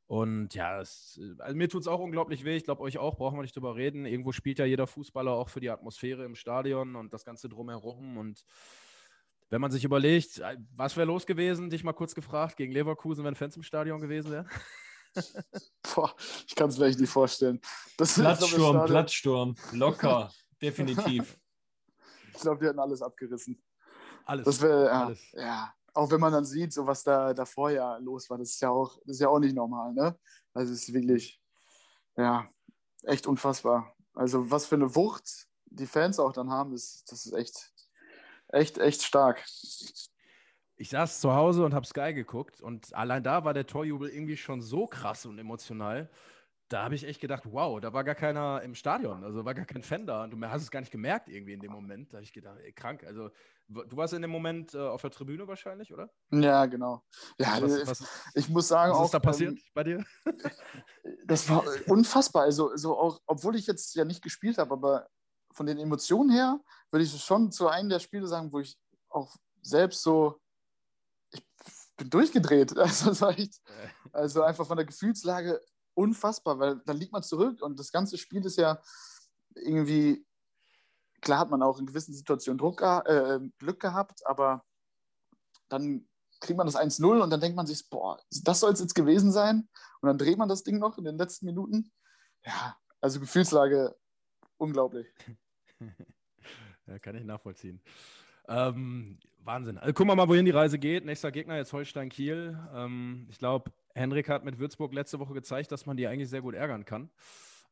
[0.08, 2.58] Und ja, es, also mir tut es auch unglaublich weh.
[2.58, 4.06] Ich glaube, euch auch, brauchen wir nicht drüber reden.
[4.06, 8.18] Irgendwo spielt ja jeder Fußballer auch für die Atmosphäre im Stadion und das Ganze drumherum.
[8.18, 8.44] Und
[9.50, 13.24] wenn man sich überlegt, äh, was wäre los gewesen, dich mal kurz gefragt, gegen Leverkusen,
[13.24, 14.50] wenn Fans im Stadion gewesen wären?
[15.96, 16.14] Boah,
[16.48, 17.62] ich kann es mir echt nicht vorstellen.
[17.98, 20.32] Das, Platzsturm, Platzsturm, locker,
[20.62, 21.38] definitiv.
[22.34, 23.62] Ich glaube, die hätten alles abgerissen.
[24.26, 24.46] Alles.
[24.46, 25.32] Das wäre, ja, alles.
[25.34, 28.62] ja, auch wenn man dann sieht, so was da davor ja los war, das ist
[28.62, 30.18] ja auch, das ist ja auch nicht normal, ne?
[30.54, 31.42] Also es ist wirklich,
[32.18, 32.48] ja,
[33.04, 33.96] echt unfassbar.
[34.14, 37.72] Also was für eine Wucht die Fans auch dann haben, ist, das ist echt,
[38.50, 39.44] echt, echt stark.
[40.76, 44.38] Ich saß zu Hause und habe Sky geguckt und allein da war der Torjubel irgendwie
[44.38, 46.10] schon so krass und emotional.
[46.74, 49.66] Da habe ich echt gedacht, wow, da war gar keiner im Stadion, also war gar
[49.66, 52.12] kein Fan da und du hast es gar nicht gemerkt irgendwie in dem Moment.
[52.12, 53.04] Da habe ich gedacht, ey, krank.
[53.04, 53.30] Also
[53.68, 56.10] du warst in dem Moment äh, auf der Tribüne wahrscheinlich, oder?
[56.32, 57.04] Ja, genau.
[57.38, 60.04] Ja, Was, äh, was, ich muss sagen, was auch, ist da passiert ähm, bei dir?
[61.28, 62.42] das war unfassbar.
[62.42, 65.08] Also, so auch, obwohl ich jetzt ja nicht gespielt habe, aber
[65.52, 66.60] von den Emotionen her
[66.90, 70.42] würde ich schon zu einem der Spiele sagen, wo ich auch selbst so,
[71.30, 71.46] ich
[71.98, 72.74] bin durchgedreht.
[72.78, 73.62] Also, echt,
[74.12, 75.62] also einfach von der Gefühlslage
[75.94, 78.82] unfassbar, weil dann liegt man zurück und das ganze Spiel ist ja
[79.56, 80.26] irgendwie,
[81.22, 84.64] klar hat man auch in gewissen Situationen Druck, äh, Glück gehabt, aber
[85.70, 86.08] dann
[86.40, 89.32] kriegt man das 1-0 und dann denkt man sich, boah, das soll es jetzt gewesen
[89.32, 89.70] sein.
[90.02, 91.92] Und dann dreht man das Ding noch in den letzten Minuten.
[92.46, 93.96] Ja, also Gefühlslage
[94.58, 95.08] unglaublich.
[96.88, 97.82] ja, kann ich nachvollziehen.
[98.48, 99.78] Ähm, Wahnsinn.
[99.78, 101.06] Also gucken wir mal, wohin die Reise geht.
[101.06, 102.60] Nächster Gegner jetzt Holstein Kiel.
[102.74, 106.42] Ähm, ich glaube, Henrik hat mit Würzburg letzte Woche gezeigt, dass man die eigentlich sehr
[106.42, 107.10] gut ärgern kann.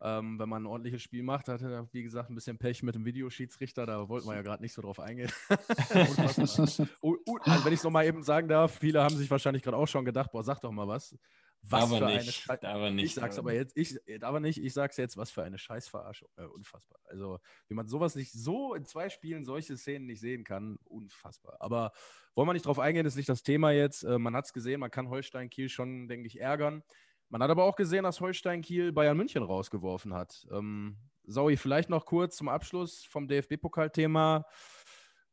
[0.03, 2.95] Ähm, wenn man ein ordentliches Spiel macht, hatte er, wie gesagt, ein bisschen Pech mit
[2.95, 5.31] dem Videoschiedsrichter, da wollten wir ja gerade nicht so drauf eingehen.
[7.01, 9.77] oh, oh, also wenn ich es nochmal eben sagen darf, viele haben sich wahrscheinlich gerade
[9.77, 11.15] auch schon gedacht, boah, sag doch mal was.
[11.63, 13.05] Was aber für nicht, eine aber nicht.
[13.05, 16.27] Ich sag's aber jetzt, ich, aber nicht, ich sag's jetzt, was für eine Scheißverarschung.
[16.37, 16.99] Äh, unfassbar.
[17.05, 21.57] Also, wie man sowas nicht so in zwei Spielen solche Szenen nicht sehen kann, unfassbar.
[21.59, 21.91] Aber
[22.33, 24.03] wollen wir nicht drauf eingehen, das ist nicht das Thema jetzt.
[24.03, 26.83] Äh, man hat's gesehen, man kann Holstein Kiel schon, denke ich, ärgern.
[27.29, 30.47] Man hat aber auch gesehen, dass Holstein Kiel Bayern München rausgeworfen hat.
[30.51, 34.45] Ähm, Saui, vielleicht noch kurz zum Abschluss vom DFB-Pokalthema.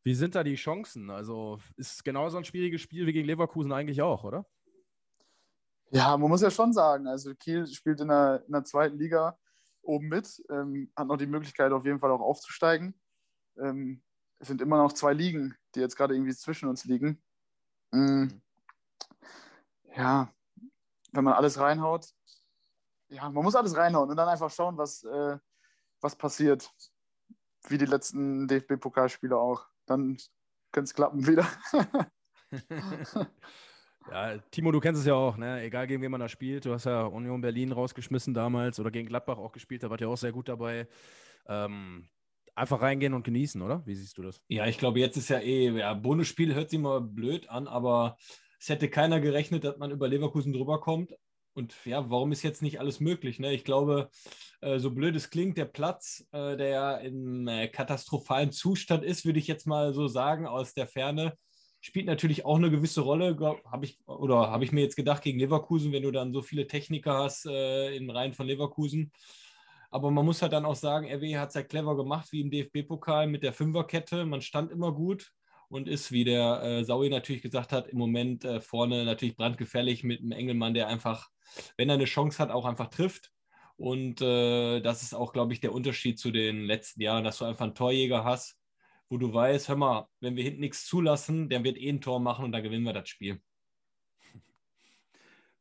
[0.05, 1.11] Wie sind da die Chancen?
[1.11, 4.47] Also ist genauso ein schwieriges Spiel wie gegen Leverkusen eigentlich auch, oder?
[5.91, 9.39] Ja, man muss ja schon sagen, also Kiel spielt in der, in der zweiten Liga
[9.82, 12.95] oben mit, ähm, hat noch die Möglichkeit auf jeden Fall auch aufzusteigen.
[13.57, 14.03] Ähm,
[14.39, 17.22] es sind immer noch zwei Ligen, die jetzt gerade irgendwie zwischen uns liegen.
[17.91, 18.43] Mhm.
[19.97, 20.30] Ja,
[21.12, 22.12] wenn man alles reinhaut,
[23.09, 25.39] ja, man muss alles reinhauen und dann einfach schauen, was, äh,
[26.01, 26.70] was passiert.
[27.66, 29.66] Wie die letzten DFB-Pokalspiele auch.
[29.86, 30.18] Dann
[30.70, 31.47] könnte es klappen wieder.
[34.11, 35.62] ja, Timo, du kennst es ja auch, ne?
[35.62, 36.64] Egal gegen wen man da spielt.
[36.64, 40.09] Du hast ja Union Berlin rausgeschmissen damals oder gegen Gladbach auch gespielt, da war ja
[40.09, 40.86] auch sehr gut dabei.
[41.46, 42.09] Ähm,
[42.54, 43.82] einfach reingehen und genießen, oder?
[43.86, 44.42] Wie siehst du das?
[44.48, 48.16] Ja, ich glaube, jetzt ist ja eh, ja, Bonusspiel hört sich mal blöd an, aber
[48.61, 51.14] es hätte keiner gerechnet, dass man über Leverkusen drüber kommt.
[51.54, 53.40] Und ja, warum ist jetzt nicht alles möglich?
[53.40, 53.52] Ne?
[53.52, 54.11] Ich glaube,
[54.61, 59.38] äh, so blöd es klingt, der Platz, äh, der in äh, katastrophalen Zustand ist, würde
[59.38, 61.34] ich jetzt mal so sagen, aus der Ferne,
[61.81, 63.37] spielt natürlich auch eine gewisse Rolle.
[63.70, 66.66] Habe ich, oder habe ich mir jetzt gedacht, gegen Leverkusen, wenn du dann so viele
[66.66, 69.12] Techniker hast äh, in Reihen von Leverkusen.
[69.91, 72.51] Aber man muss halt dann auch sagen, RW hat es ja clever gemacht, wie im
[72.51, 74.26] DFB-Pokal mit der Fünferkette.
[74.26, 75.33] Man stand immer gut
[75.68, 80.05] und ist, wie der äh, Saui natürlich gesagt hat, im Moment äh, vorne natürlich brandgefährlich
[80.05, 81.29] mit einem Engelmann, der einfach,
[81.76, 83.31] wenn er eine Chance hat, auch einfach trifft.
[83.76, 87.45] Und äh, das ist auch, glaube ich, der Unterschied zu den letzten Jahren, dass du
[87.45, 88.57] einfach einen Torjäger hast,
[89.09, 92.20] wo du weißt, hör mal, wenn wir hinten nichts zulassen, der wird eh ein Tor
[92.20, 93.40] machen und da gewinnen wir das Spiel.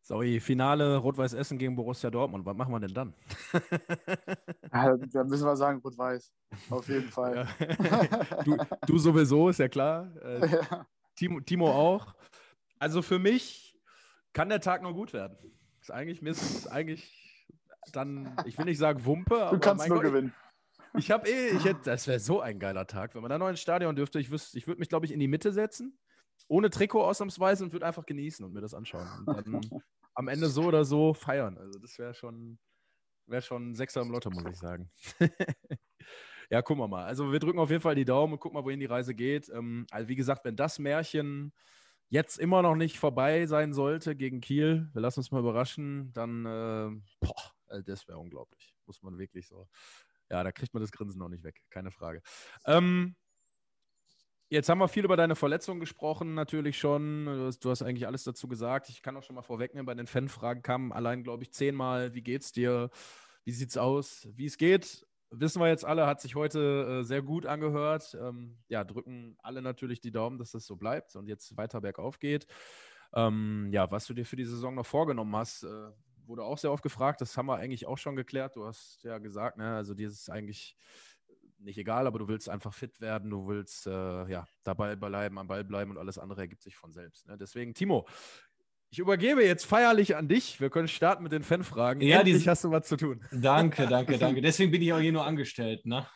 [0.02, 2.46] Sorry, Finale Rot-Weiß Essen gegen Borussia Dortmund.
[2.46, 3.14] Was machen wir denn dann?
[4.74, 6.32] ja, da müssen wir sagen, Rot-Weiß.
[6.70, 7.48] Auf jeden Fall.
[7.60, 8.24] Ja.
[8.44, 10.12] Du, du, sowieso, ist ja klar.
[10.22, 10.86] Äh, ja.
[11.16, 12.14] Timo, Timo, auch.
[12.80, 13.78] Also für mich
[14.34, 15.38] kann der Tag nur gut werden.
[15.82, 17.28] Ist eigentlich, mir ist eigentlich
[17.94, 20.34] dann, ich will nicht sagen Wumpe, Du kannst nur Gott, gewinnen.
[20.98, 23.50] Ich, habe eh, ich hätte, das wäre so ein geiler Tag, wenn man da noch
[23.50, 24.20] ins Stadion dürfte.
[24.20, 25.98] Ich, ich würde mich, glaube ich, in die Mitte setzen
[26.48, 29.08] ohne Trikot ausnahmsweise und würde einfach genießen und mir das anschauen.
[29.26, 29.62] Und dann
[30.14, 31.58] am Ende so oder so feiern.
[31.58, 32.58] Also das wäre schon,
[33.26, 34.90] wäre schon ein Sechser im Lotto, muss ich sagen.
[36.50, 37.06] ja, gucken wir mal.
[37.06, 39.50] Also wir drücken auf jeden Fall die Daumen und gucken mal, wohin die Reise geht.
[39.50, 41.54] Ähm, also wie gesagt, wenn das Märchen
[42.10, 46.46] jetzt immer noch nicht vorbei sein sollte gegen Kiel, wir lassen uns mal überraschen, dann,
[46.46, 48.74] äh, boah, also das wäre unglaublich.
[48.86, 49.68] Muss man wirklich so.
[50.30, 52.22] Ja, da kriegt man das Grinsen noch nicht weg, keine Frage.
[52.66, 53.16] Ähm,
[54.50, 57.26] Jetzt haben wir viel über deine Verletzung gesprochen, natürlich schon.
[57.60, 58.88] Du hast, eigentlich alles dazu gesagt.
[58.88, 62.22] Ich kann auch schon mal vorwegnehmen, bei den Fanfragen kamen allein, glaube ich, zehnmal, wie
[62.22, 62.90] geht's dir?
[63.44, 64.26] Wie sieht's aus?
[64.36, 68.18] Wie es geht, wissen wir jetzt alle, hat sich heute äh, sehr gut angehört.
[68.22, 72.20] Ähm, ja, drücken alle natürlich die Daumen, dass das so bleibt und jetzt weiter bergauf
[72.20, 72.48] geht.
[73.14, 75.92] Ähm, ja, was du dir für die Saison noch vorgenommen hast, äh,
[76.28, 77.22] wurde auch sehr oft gefragt.
[77.22, 78.56] Das haben wir eigentlich auch schon geklärt.
[78.56, 80.76] Du hast ja gesagt, ne, also dir ist eigentlich
[81.60, 85.48] nicht egal, aber du willst einfach fit werden, du willst äh, ja, dabei bleiben, am
[85.48, 87.28] Ball bleiben und alles andere ergibt sich von selbst.
[87.28, 87.38] Ne?
[87.38, 88.08] Deswegen, Timo,
[88.90, 90.62] ich übergebe jetzt feierlich an dich.
[90.62, 92.02] Wir können starten mit den Fanfragen.
[92.02, 93.22] Ja, Endlich die, hast du was zu tun.
[93.32, 94.42] Danke, danke, danke.
[94.42, 95.86] Deswegen bin ich auch hier nur angestellt.
[95.86, 96.08] Ne?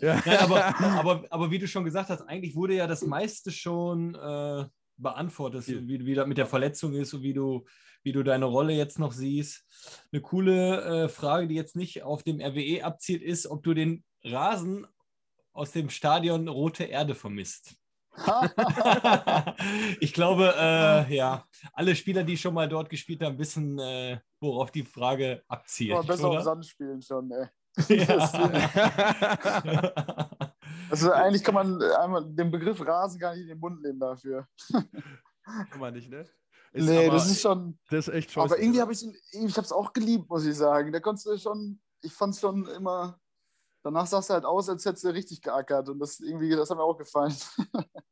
[0.00, 0.20] Ja.
[0.24, 4.14] ja aber, aber, aber wie du schon gesagt hast, eigentlich wurde ja das meiste schon
[4.14, 4.64] äh,
[5.00, 7.64] beantwortet, wie, wie das mit der Verletzung ist und wie du,
[8.02, 9.64] wie du deine Rolle jetzt noch siehst.
[10.12, 14.04] Eine coole äh, Frage, die jetzt nicht auf dem RWE abzielt, ist, ob du den
[14.22, 14.86] Rasen
[15.52, 17.76] aus dem Stadion Rote Erde vermisst.
[20.00, 24.70] ich glaube, äh, ja, alle Spieler, die schon mal dort gespielt haben, wissen, äh, worauf
[24.70, 25.96] die Frage abzielt.
[25.96, 26.38] Oh, besser oder?
[26.38, 27.46] auf Sand spielen schon, ey.
[27.88, 28.30] Ja.
[30.90, 34.46] also eigentlich kann man einmal den Begriff Rasen gar nicht in den Mund nehmen dafür.
[35.70, 36.28] Kann man nicht, ne?
[36.72, 37.78] Ist nee, aber, das ist schon.
[37.88, 38.44] Das ist echt schon.
[38.44, 40.92] Aber irgendwie habe ich ich habe es auch geliebt, muss ich sagen.
[40.92, 43.18] Da konntest du schon, ich fand es schon immer
[43.82, 45.88] danach sahst du halt aus, als hättest du richtig geackert.
[45.88, 47.34] Und das irgendwie, das hat mir auch gefallen.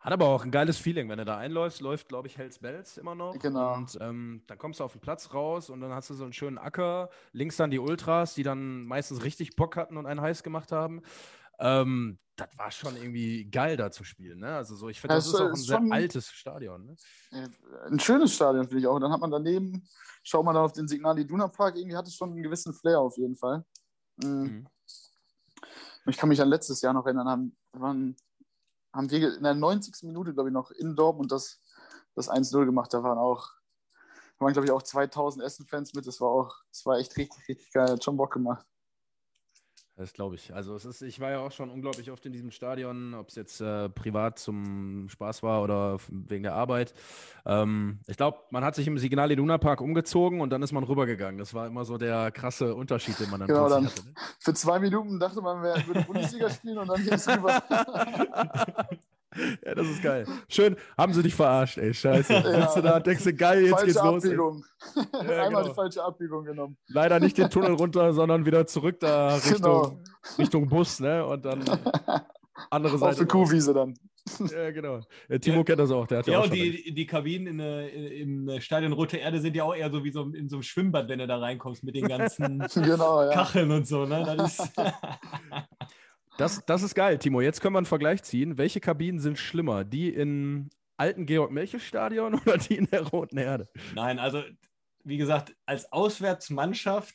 [0.00, 2.98] Hat aber auch ein geiles Feeling, wenn du da einläufst, läuft, glaube ich, Hells Bells
[2.98, 3.38] immer noch.
[3.38, 3.72] Genau.
[3.72, 6.34] Und ähm, dann kommst du auf den Platz raus und dann hast du so einen
[6.34, 7.08] schönen Acker.
[7.32, 11.00] Links dann die Ultras, die dann meistens richtig Bock hatten und einen heiß gemacht haben.
[11.58, 14.40] Ähm, das war schon irgendwie geil, da zu spielen.
[14.40, 14.56] Ne?
[14.56, 16.84] Also so, ich finde, das es ist auch ein ist sehr altes Stadion.
[16.84, 16.96] Ne?
[17.86, 18.96] Ein schönes Stadion, finde ich auch.
[18.96, 19.86] Und dann hat man daneben,
[20.22, 23.00] schaut man dann auf den Signal Iduna Park, irgendwie hat es schon einen gewissen Flair
[23.00, 23.64] auf jeden Fall.
[24.16, 24.28] Mhm.
[24.28, 24.66] Mhm.
[26.06, 28.16] Ich kann mich an letztes Jahr noch erinnern, haben, waren,
[28.92, 30.02] haben wir in der 90.
[30.02, 31.62] Minute, glaube ich, noch in Dortmund das,
[32.14, 32.92] das 1-0 gemacht.
[32.92, 33.48] Da waren auch,
[34.38, 36.06] da waren, glaube ich, auch 2000 Essen-Fans mit.
[36.06, 37.90] Das war auch, das war echt richtig, richtig geil.
[37.90, 38.66] Hat schon Bock gemacht.
[39.96, 40.52] Das glaube ich.
[40.52, 43.36] Also es ist, ich war ja auch schon unglaublich oft in diesem Stadion, ob es
[43.36, 46.94] jetzt äh, privat zum Spaß war oder wegen der Arbeit.
[47.46, 50.82] Ähm, ich glaube, man hat sich im Signal Iduna Park umgezogen und dann ist man
[50.82, 51.38] rübergegangen.
[51.38, 54.04] Das war immer so der krasse Unterschied, den man dann Genau, dann- hatte.
[54.04, 54.14] Ne?
[54.40, 57.62] Für zwei Minuten dachte man, wir würden Bundesliga spielen und dann ging es rüber.
[59.64, 60.26] ja, das ist geil.
[60.48, 62.32] Schön, haben sie dich verarscht, ey, scheiße.
[62.44, 62.60] Ja.
[62.62, 64.24] Sitzt du da, denkst du, geil, jetzt falsche geht's los.
[64.24, 64.30] Ey.
[64.30, 64.64] Abbiegung.
[64.94, 65.62] Ja, Einmal genau.
[65.68, 66.76] die falsche Abbiegung genommen.
[66.88, 69.98] Leider nicht den Tunnel runter, sondern wieder zurück da Richtung, Genau.
[70.38, 71.24] Richtung Bus, ne?
[71.26, 71.64] Und dann
[72.70, 73.16] andere Auf Seite.
[73.18, 73.94] der Kuhwiese dann.
[74.50, 75.00] Ja, genau.
[75.40, 77.60] Timo kennt das auch, der hat ja, Ja, auch und schon die, die Kabinen in,
[77.60, 77.88] äh,
[78.22, 81.08] im Stadion Rote Erde sind ja auch eher so wie so in so einem Schwimmbad,
[81.10, 83.32] wenn du da reinkommst mit den ganzen Genau, ja.
[83.32, 84.06] Kacheln und so.
[84.06, 84.24] Ne?
[84.36, 84.72] Das ist,
[86.36, 87.40] Das, das ist geil, Timo.
[87.40, 88.58] Jetzt können wir einen Vergleich ziehen.
[88.58, 89.84] Welche Kabinen sind schlimmer?
[89.84, 93.68] Die im alten Georg-Melche-Stadion oder die in der Roten Erde?
[93.94, 94.42] Nein, also
[95.04, 97.14] wie gesagt, als Auswärtsmannschaft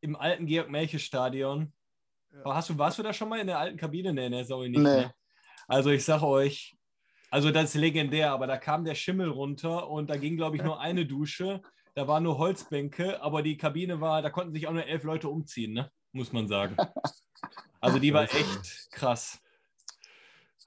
[0.00, 1.72] im alten Georg-Melche-Stadion.
[2.32, 2.54] Ja.
[2.54, 4.12] Hast du, warst du da schon mal in der alten Kabine?
[4.12, 4.80] Nee, nee, sorry nicht.
[4.80, 5.02] Nee.
[5.02, 5.14] Ne?
[5.66, 6.76] Also ich sage euch,
[7.30, 10.62] also das ist legendär, aber da kam der Schimmel runter und da ging, glaube ich,
[10.62, 11.62] nur eine Dusche.
[11.94, 15.28] Da waren nur Holzbänke, aber die Kabine war, da konnten sich auch nur elf Leute
[15.28, 15.90] umziehen, ne?
[16.12, 16.76] muss man sagen.
[17.80, 19.40] Also die war echt krass.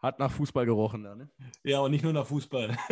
[0.01, 1.29] Hat nach Fußball gerochen da, ne?
[1.61, 2.75] Ja, und nicht nur nach Fußball.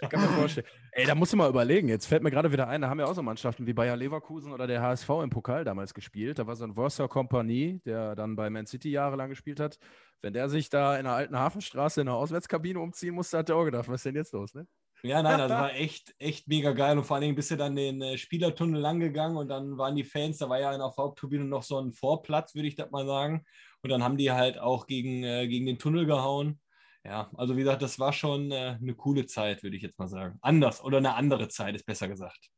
[0.00, 0.66] Ich kann mir vorstellen.
[0.92, 1.88] Ey, da musst du mal überlegen.
[1.88, 4.52] Jetzt fällt mir gerade wieder ein, da haben ja auch so Mannschaften wie Bayer Leverkusen
[4.52, 6.38] oder der HSV im Pokal damals gespielt.
[6.38, 9.78] Da war so ein Worcester Kompanie, der dann bei Man City jahrelang gespielt hat.
[10.22, 13.56] Wenn der sich da in der alten Hafenstraße in einer Auswärtskabine umziehen musste, hat der
[13.56, 14.66] auch gedacht, was ist denn jetzt los, ne?
[15.02, 16.98] Ja, nein, das war echt, echt mega geil.
[16.98, 19.94] Und vor allen Dingen bist du dann den äh, Spielertunnel lang gegangen und dann waren
[19.94, 22.90] die Fans, da war ja in der Haupttribüne noch so ein Vorplatz, würde ich das
[22.90, 23.44] mal sagen.
[23.82, 26.60] Und dann haben die halt auch gegen, äh, gegen den Tunnel gehauen.
[27.04, 30.08] Ja, also wie gesagt, das war schon äh, eine coole Zeit, würde ich jetzt mal
[30.08, 30.38] sagen.
[30.42, 32.50] Anders oder eine andere Zeit, ist besser gesagt.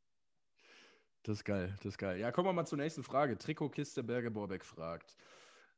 [1.22, 2.18] Das ist geil, das ist geil.
[2.18, 3.36] Ja, kommen wir mal zur nächsten Frage.
[3.36, 5.14] Trikotkiste Berge Borbeck fragt.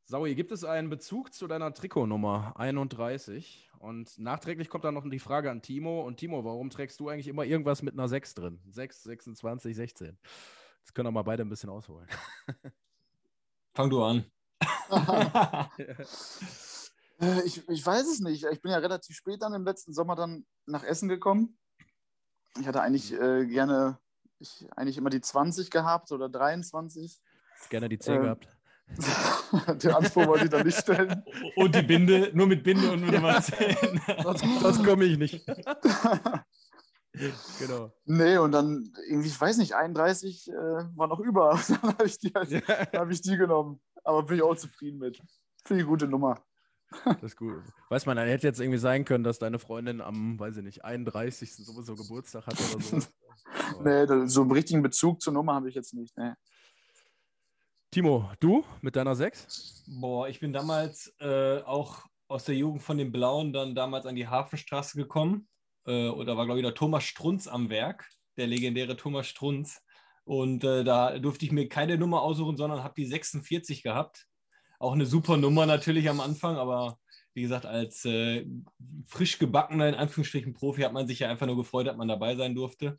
[0.05, 3.71] Saui, gibt es einen Bezug zu deiner Trikotnummer 31?
[3.79, 6.03] Und nachträglich kommt dann noch die Frage an Timo.
[6.03, 8.61] Und Timo, warum trägst du eigentlich immer irgendwas mit einer 6 drin?
[8.69, 10.19] 6, 26, 16.
[10.81, 12.09] Jetzt können wir mal beide ein bisschen ausholen.
[13.75, 14.25] Fang du an.
[15.79, 16.05] Äh,
[17.45, 18.45] Ich, ich weiß es nicht.
[18.51, 21.57] Ich bin ja relativ spät dann im letzten Sommer dann nach Essen gekommen.
[22.59, 23.99] Ich hatte eigentlich äh, gerne
[24.41, 27.21] ich, eigentlich immer die 20 gehabt oder 23.
[27.71, 28.49] Gerne die 10 Ähm, gehabt.
[29.83, 31.23] Den Anspruch wollte ich dann nicht stellen.
[31.57, 34.01] Und die Binde, nur mit Binde und mit Nummer 10.
[34.63, 35.45] Das komme ich nicht.
[37.59, 37.93] genau.
[38.05, 41.59] Nee, und dann irgendwie, ich weiß nicht, 31 äh, war noch über.
[41.69, 42.53] dann habe ich, die halt-
[42.93, 43.81] dann hab ich die genommen.
[44.05, 45.17] Aber bin ich auch zufrieden mit.
[45.65, 46.43] Finde ich eine gute Nummer.
[47.05, 47.63] Das ist gut.
[47.89, 51.55] Weiß man, hätte jetzt irgendwie sein können, dass deine Freundin am, weiß ich nicht, 31.
[51.57, 52.99] sowieso Geburtstag hat oder so.
[53.83, 56.17] Nee, da- so einen richtigen Bezug zur Nummer habe ich jetzt nicht.
[56.19, 56.33] Nee.
[57.93, 59.85] Timo, du mit deiner 6?
[59.87, 64.17] Boah, ich bin damals äh, auch aus der Jugend von den Blauen dann damals an
[64.17, 65.47] die Hafenstraße gekommen.
[65.85, 69.83] Äh, und da war, glaube ich, der Thomas Strunz am Werk, der legendäre Thomas Strunz.
[70.25, 74.27] Und äh, da durfte ich mir keine Nummer aussuchen, sondern habe die 46 gehabt.
[74.79, 76.99] Auch eine super Nummer natürlich am Anfang, aber
[77.35, 78.47] wie gesagt, als äh,
[79.05, 82.37] frisch gebackener, in Anführungsstrichen Profi, hat man sich ja einfach nur gefreut, dass man dabei
[82.37, 82.99] sein durfte.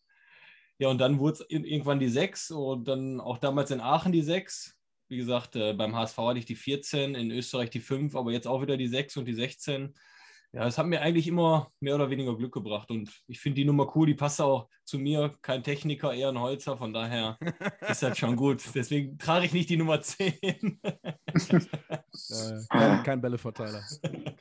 [0.77, 4.21] Ja, und dann wurde es irgendwann die 6 und dann auch damals in Aachen die
[4.21, 4.77] 6.
[5.13, 8.47] Wie gesagt, äh, beim HSV hatte ich die 14, in Österreich die 5, aber jetzt
[8.47, 9.93] auch wieder die 6 und die 16.
[10.53, 13.65] Ja, es hat mir eigentlich immer mehr oder weniger Glück gebracht und ich finde die
[13.65, 15.31] Nummer cool, die passt auch zu mir.
[15.43, 17.37] Kein Techniker, eher ein Holzer, von daher
[17.87, 18.63] ist das schon gut.
[18.73, 20.79] Deswegen trage ich nicht die Nummer 10.
[22.29, 23.83] Äh, kein, kein Bälleverteiler.
[24.03, 24.37] Kein,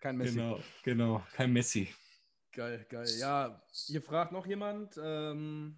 [0.00, 0.34] kein Messi.
[0.34, 1.88] genau, genau, kein Messi.
[2.52, 3.08] Geil, geil.
[3.18, 5.76] Ja, hier fragt noch jemand, ähm,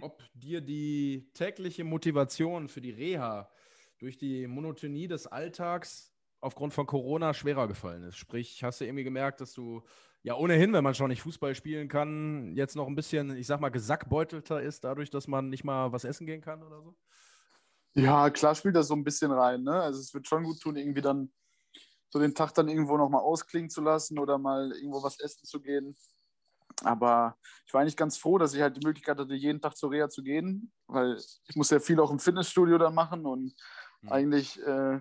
[0.00, 3.50] ob dir die tägliche Motivation für die Reha
[3.98, 8.16] durch die Monotonie des Alltags aufgrund von Corona schwerer gefallen ist.
[8.16, 9.82] Sprich, hast du irgendwie gemerkt, dass du
[10.22, 13.60] ja ohnehin, wenn man schon nicht Fußball spielen kann, jetzt noch ein bisschen, ich sag
[13.60, 16.96] mal, gesackbeutelter ist, dadurch, dass man nicht mal was essen gehen kann oder so?
[17.94, 19.62] Ja, klar spielt das so ein bisschen rein.
[19.62, 19.72] Ne?
[19.72, 21.32] Also es wird schon gut tun, irgendwie dann
[22.08, 25.60] so den Tag dann irgendwo nochmal ausklingen zu lassen oder mal irgendwo was essen zu
[25.60, 25.96] gehen.
[26.84, 29.90] Aber ich war eigentlich ganz froh, dass ich halt die Möglichkeit hatte, jeden Tag zur
[29.90, 31.16] Reha zu gehen, weil
[31.48, 33.54] ich muss ja viel auch im Fitnessstudio dann machen und
[34.02, 34.12] mhm.
[34.12, 35.00] eigentlich äh,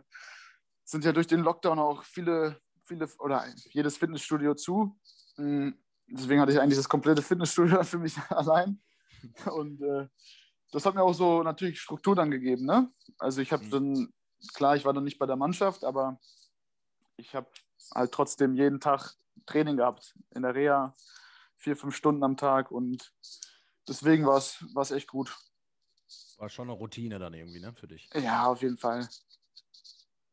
[0.84, 4.98] sind ja durch den Lockdown auch viele, viele oder jedes Fitnessstudio zu.
[5.38, 5.78] Mhm.
[6.08, 8.82] Deswegen hatte ich eigentlich das komplette Fitnessstudio für mich allein.
[9.54, 10.08] Und äh,
[10.72, 12.66] das hat mir auch so natürlich Struktur dann gegeben.
[12.66, 12.92] Ne?
[13.18, 13.70] Also ich habe mhm.
[13.70, 14.14] dann,
[14.54, 16.20] klar, ich war dann nicht bei der Mannschaft, aber
[17.18, 17.50] ich habe
[17.94, 19.16] halt trotzdem jeden Tag
[19.46, 20.94] Training gehabt in der Reha,
[21.62, 23.14] vier, fünf Stunden am Tag und
[23.88, 25.38] deswegen war es echt gut.
[26.38, 28.10] War schon eine Routine dann irgendwie, ne, für dich?
[28.16, 29.08] Ja, auf jeden Fall.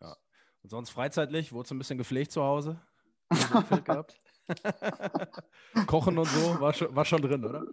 [0.00, 0.16] Ja.
[0.62, 2.80] Und sonst freizeitlich, wurdest du ein bisschen gepflegt zu Hause?
[3.84, 4.18] gehabt?
[5.86, 7.66] Kochen und so, war schon, war schon drin, oder?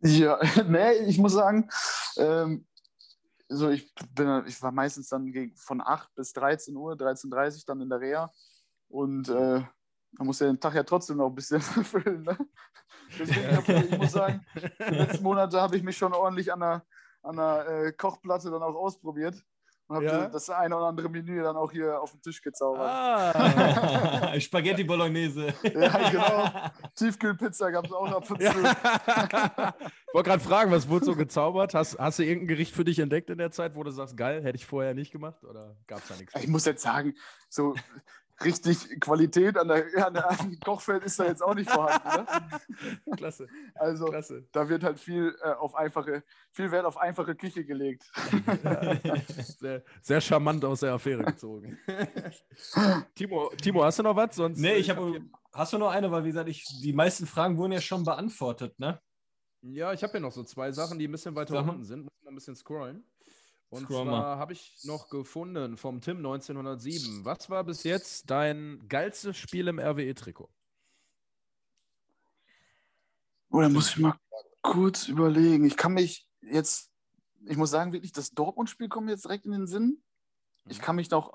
[0.00, 1.70] Ja, nee, ich muss sagen,
[2.16, 2.66] ähm,
[3.48, 7.80] so ich, bin, ich war meistens dann von 8 bis 13 Uhr, 13.30 Uhr dann
[7.80, 8.32] in der Reha.
[8.88, 9.62] Und äh,
[10.18, 12.22] man muss ja den Tag ja trotzdem noch ein bisschen füllen.
[12.22, 12.36] Ne?
[13.18, 16.84] Deswegen, hab, ich muss sagen, die letzten Monate habe ich mich schon ordentlich an der,
[17.22, 19.44] an der äh, Kochplatte dann auch ausprobiert
[19.88, 20.28] und habe ja?
[20.28, 22.88] das eine oder andere Menü dann auch hier auf den Tisch gezaubert.
[22.88, 25.52] Ah, Spaghetti Bolognese.
[25.62, 26.50] ja, genau.
[26.94, 28.42] Tiefkühlpizza gab es auch ab und zu.
[28.42, 29.74] Ja.
[29.80, 31.74] ich wollte gerade fragen, was wurde so gezaubert?
[31.74, 34.42] Hast, hast du irgendein Gericht für dich entdeckt in der Zeit, wo du sagst, geil,
[34.42, 35.44] hätte ich vorher nicht gemacht?
[35.44, 36.34] Oder gab es da nichts?
[36.40, 37.14] Ich muss jetzt sagen,
[37.50, 37.74] so
[38.44, 42.26] richtig Qualität an der, an der an Kochfeld ist da jetzt auch nicht vorhanden.
[43.06, 43.16] Ne?
[43.16, 43.48] Klasse.
[43.74, 44.46] Also Klasse.
[44.52, 46.22] da wird halt viel äh, auf einfache,
[46.52, 48.10] viel Wert auf einfache Küche gelegt.
[49.58, 51.78] sehr, sehr charmant aus der Affäre gezogen.
[53.14, 54.36] Timo, Timo, hast du noch was?
[54.36, 55.20] Sonst, nee, ich habe.
[55.54, 56.10] Hast du noch eine?
[56.10, 59.00] Weil, wie gesagt, ich, die meisten Fragen wurden ja schon beantwortet, ne?
[59.60, 62.04] Ja, ich habe hier noch so zwei Sachen, die ein bisschen weiter unten sind.
[62.04, 63.04] Muss ein bisschen scrollen.
[63.72, 64.10] Und Scrummer.
[64.10, 67.24] zwar habe ich noch gefunden vom Tim 1907.
[67.24, 70.50] Was war bis jetzt dein geilstes Spiel im RWE-Trikot?
[73.48, 74.14] Oh, da muss ich mal
[74.60, 75.64] kurz überlegen.
[75.64, 76.92] Ich kann mich jetzt,
[77.46, 80.02] ich muss sagen, wirklich, das Dortmund-Spiel kommt mir jetzt direkt in den Sinn.
[80.66, 80.82] Ich mhm.
[80.82, 81.32] kann mich noch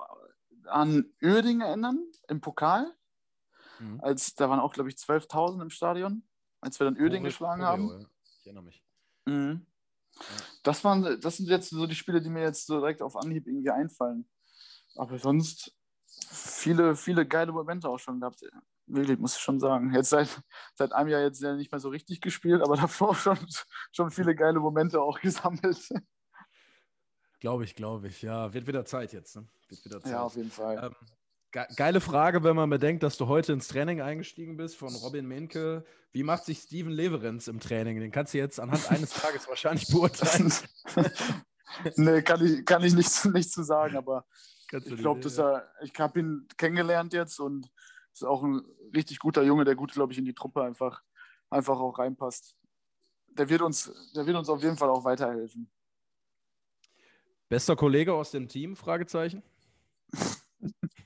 [0.66, 2.94] an Uerdingen erinnern, im Pokal.
[3.80, 4.00] Mhm.
[4.00, 6.22] Als, da waren auch, glaube ich, 12.000 im Stadion,
[6.60, 8.00] als wir dann Uerdingen geschlagen Oreo, haben.
[8.00, 8.06] Ja.
[8.38, 8.84] Ich erinnere mich.
[9.26, 9.66] Mhm.
[10.62, 13.46] Das, waren, das sind jetzt so die Spiele, die mir jetzt so direkt auf Anhieb
[13.46, 14.28] irgendwie einfallen.
[14.96, 15.72] Aber sonst
[16.30, 18.42] viele, viele geile Momente auch schon gehabt.
[18.86, 19.92] Wirklich, muss ich schon sagen.
[19.94, 20.40] Jetzt seit,
[20.74, 23.38] seit einem Jahr jetzt ja nicht mehr so richtig gespielt, aber davor schon,
[23.92, 25.88] schon viele geile Momente auch gesammelt.
[27.40, 28.22] Glaube ich, glaube ich.
[28.22, 29.36] Ja, wird wieder Zeit jetzt.
[29.36, 29.46] Ne?
[29.68, 30.12] Wird wieder Zeit.
[30.12, 30.78] Ja, auf jeden Fall.
[30.82, 30.94] Ähm,
[31.50, 35.84] Geile Frage, wenn man bedenkt, dass du heute ins Training eingestiegen bist von Robin Menke.
[36.12, 38.00] Wie macht sich Steven Leverenz im Training?
[38.00, 40.52] Den kannst du jetzt anhand eines Tages wahrscheinlich beurteilen.
[41.96, 44.26] nee, kann ich, kann ich nicht, nicht zu sagen, aber
[44.70, 47.70] ich glaube, dass er, ich habe ihn kennengelernt jetzt und
[48.12, 48.60] ist auch ein
[48.94, 51.02] richtig guter Junge, der gut, glaube ich, in die Truppe einfach,
[51.48, 52.56] einfach auch reinpasst.
[53.28, 55.70] Der wird, uns, der wird uns auf jeden Fall auch weiterhelfen.
[57.48, 58.76] Bester Kollege aus dem Team?
[58.76, 59.42] Fragezeichen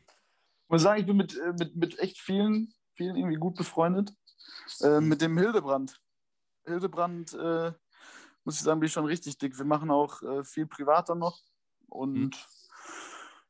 [0.73, 4.13] muss sagen, ich bin mit, äh, mit, mit echt vielen, vielen irgendwie gut befreundet.
[4.81, 6.01] Äh, mit dem Hildebrand.
[6.65, 7.73] Hildebrand, äh,
[8.45, 9.57] muss ich sagen, bin ich schon richtig dick.
[9.57, 11.39] Wir machen auch äh, viel privater noch
[11.89, 12.31] und mhm.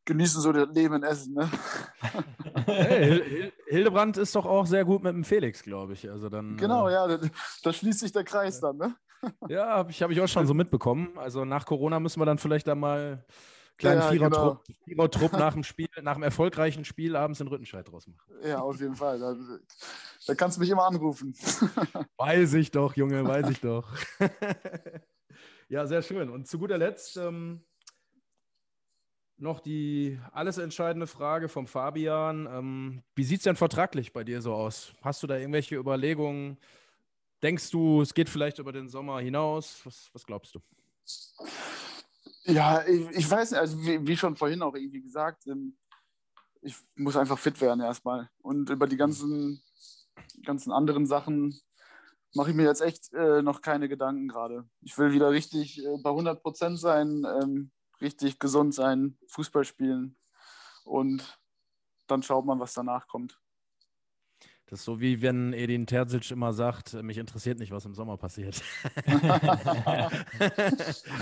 [0.04, 1.34] genießen so das Leben in Essen.
[1.34, 1.50] Ne?
[2.64, 6.08] Hey, Hildebrand ist doch auch sehr gut mit dem Felix, glaube ich.
[6.08, 7.18] Also dann, genau, äh, ja, da,
[7.62, 8.76] da, schließt sich der Kreis dann.
[8.76, 8.94] Ne?
[9.48, 11.16] Ja, habe ich, hab ich auch schon so mitbekommen.
[11.16, 13.24] Also nach Corona müssen wir dann vielleicht da mal
[13.78, 15.08] kleinen ja, Vierer-Trupp genau.
[15.08, 18.32] Vierer nach dem Spiel, nach dem erfolgreichen Spiel abends in Rüttenscheid draus machen.
[18.44, 19.18] Ja, auf jeden Fall.
[19.18, 19.36] Da,
[20.26, 21.34] da kannst du mich immer anrufen.
[22.16, 23.88] weiß ich doch, Junge, weiß ich doch.
[25.68, 26.30] ja, sehr schön.
[26.30, 27.64] Und zu guter Letzt ähm,
[29.36, 32.46] noch die alles entscheidende Frage vom Fabian.
[32.46, 34.92] Ähm, wie sieht es denn vertraglich bei dir so aus?
[35.02, 36.58] Hast du da irgendwelche Überlegungen?
[37.42, 39.80] Denkst du, es geht vielleicht über den Sommer hinaus?
[39.84, 40.60] Was, was glaubst du?
[42.45, 45.76] Ja, ich, ich weiß also wie, wie, schon vorhin auch irgendwie gesagt, ähm,
[46.61, 48.30] ich muss einfach fit werden erstmal.
[48.38, 49.62] Und über die ganzen,
[50.45, 51.61] ganzen anderen Sachen
[52.34, 54.68] mache ich mir jetzt echt äh, noch keine Gedanken gerade.
[54.80, 57.70] Ich will wieder richtig äh, bei 100 Prozent sein, ähm,
[58.01, 60.16] richtig gesund sein, Fußball spielen
[60.84, 61.38] und
[62.07, 63.38] dann schaut man, was danach kommt.
[64.72, 68.16] Das ist so wie wenn Edin Terzic immer sagt, mich interessiert nicht, was im Sommer
[68.16, 68.62] passiert.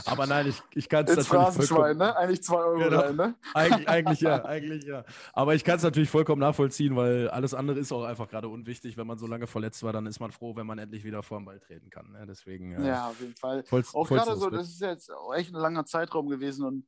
[0.07, 2.17] Aber nein, ich, ich kann es Jetzt Phrasenschwein, ne?
[2.17, 3.01] Eigentlich zwei Euro Genau.
[3.01, 3.35] rein, ne?
[3.55, 5.05] Eigentlich, eigentlich ja, eigentlich ja.
[5.33, 8.97] Aber ich kann es natürlich vollkommen nachvollziehen, weil alles andere ist auch einfach gerade unwichtig.
[8.97, 11.41] Wenn man so lange verletzt war, dann ist man froh, wenn man endlich wieder vor
[11.41, 12.13] den Ball treten kann.
[12.13, 12.27] Ne?
[12.29, 12.73] Deswegen.
[12.75, 13.65] äh, Ja, auf jeden Fall.
[13.65, 16.87] voll- Auch gerade so, das ist jetzt echt ein langer Zeitraum gewesen und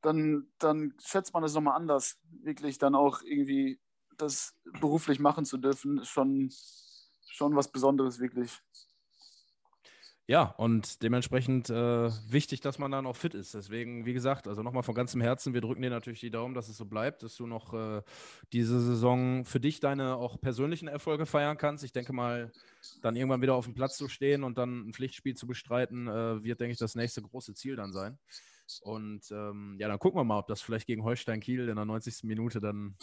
[0.00, 2.18] dann, dann schätzt man das nochmal anders.
[2.42, 3.78] Wirklich dann auch irgendwie
[4.20, 6.50] das beruflich machen zu dürfen, ist schon,
[7.28, 8.60] schon was Besonderes, wirklich.
[10.30, 13.52] Ja, und dementsprechend äh, wichtig, dass man dann auch fit ist.
[13.54, 16.68] Deswegen, wie gesagt, also nochmal von ganzem Herzen, wir drücken dir natürlich die Daumen, dass
[16.68, 18.00] es so bleibt, dass du noch äh,
[18.52, 21.82] diese Saison für dich deine auch persönlichen Erfolge feiern kannst.
[21.82, 22.52] Ich denke mal,
[23.02, 26.44] dann irgendwann wieder auf dem Platz zu stehen und dann ein Pflichtspiel zu bestreiten, äh,
[26.44, 28.16] wird, denke ich, das nächste große Ziel dann sein.
[28.82, 31.84] Und ähm, ja, dann gucken wir mal, ob das vielleicht gegen Holstein Kiel in der
[31.84, 32.22] 90.
[32.22, 32.94] Minute dann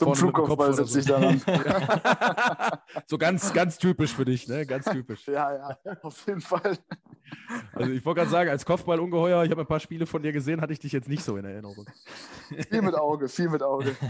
[0.00, 1.00] Zum Flugkopfball setzt so.
[1.00, 1.42] sich dann an.
[3.06, 4.64] so ganz, ganz typisch für dich, ne?
[4.64, 5.26] Ganz typisch.
[5.26, 6.78] Ja, ja, auf jeden Fall.
[7.74, 10.60] Also ich wollte gerade sagen, als Kopfballungeheuer, ich habe ein paar Spiele von dir gesehen,
[10.60, 11.86] hatte ich dich jetzt nicht so in Erinnerung.
[12.70, 13.94] Viel mit Auge, viel mit Auge.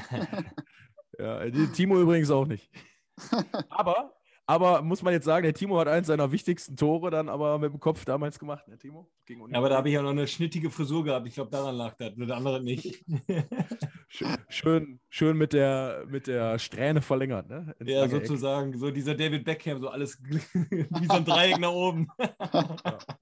[1.18, 2.70] Ja, die, Timo übrigens auch nicht.
[3.68, 4.14] Aber,
[4.46, 7.72] aber muss man jetzt sagen, der Timo hat eins seiner wichtigsten Tore dann aber mit
[7.72, 9.08] dem Kopf damals gemacht, ne Timo?
[9.24, 9.52] Gegen Union.
[9.54, 11.26] Ja, aber da habe ich ja noch eine schnittige Frisur gehabt.
[11.28, 12.16] Ich glaube, daran lag das.
[12.16, 13.04] Nur der andere nicht.
[14.48, 17.74] Schön, schön, mit, der, mit der Strähne verlängert, ne?
[17.78, 18.76] Ins ja, sozusagen.
[18.76, 22.08] So dieser David Beckham, so alles wie so ein Dreieck nach oben.
[22.52, 22.68] Ja,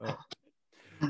[0.00, 0.16] ja.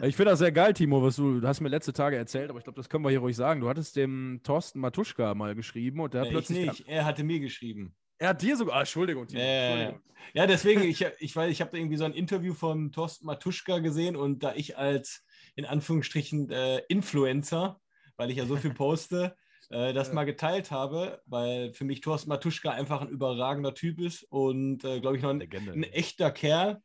[0.03, 2.59] Ich finde das sehr geil, Timo, was du, du hast mir letzte Tage erzählt, aber
[2.59, 3.61] ich glaube, das können wir hier ruhig sagen.
[3.63, 6.69] Du hattest dem Thorsten Matuschka mal geschrieben und der hat Ja, ich plötzlich.
[6.69, 6.89] nicht.
[6.89, 7.95] Er hatte mir geschrieben.
[8.19, 8.77] Er hat dir sogar.
[8.77, 9.41] Ah, Entschuldigung, Timo.
[9.41, 10.03] Ja, Entschuldigung.
[10.35, 14.17] ja, deswegen, ich, ich weiß, ich habe irgendwie so ein Interview von Thorsten Matuschka gesehen
[14.17, 17.81] und da ich als in Anführungsstrichen äh, Influencer,
[18.17, 19.37] weil ich ja so viel poste,
[19.71, 20.15] äh, das Ja.
[20.15, 25.01] mal geteilt habe, weil für mich Thorsten Matuschka einfach ein überragender Typ ist und äh,
[25.01, 26.83] glaube ich noch ein, ein echter Kerl,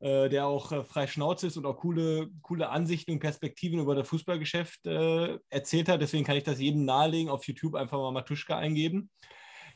[0.00, 3.94] äh, der auch äh, frei Schnauze ist und auch coole, coole Ansichten und Perspektiven über
[3.94, 6.02] das Fußballgeschäft äh, erzählt hat.
[6.02, 9.10] Deswegen kann ich das jedem nahelegen, auf YouTube einfach mal Matuschka eingeben.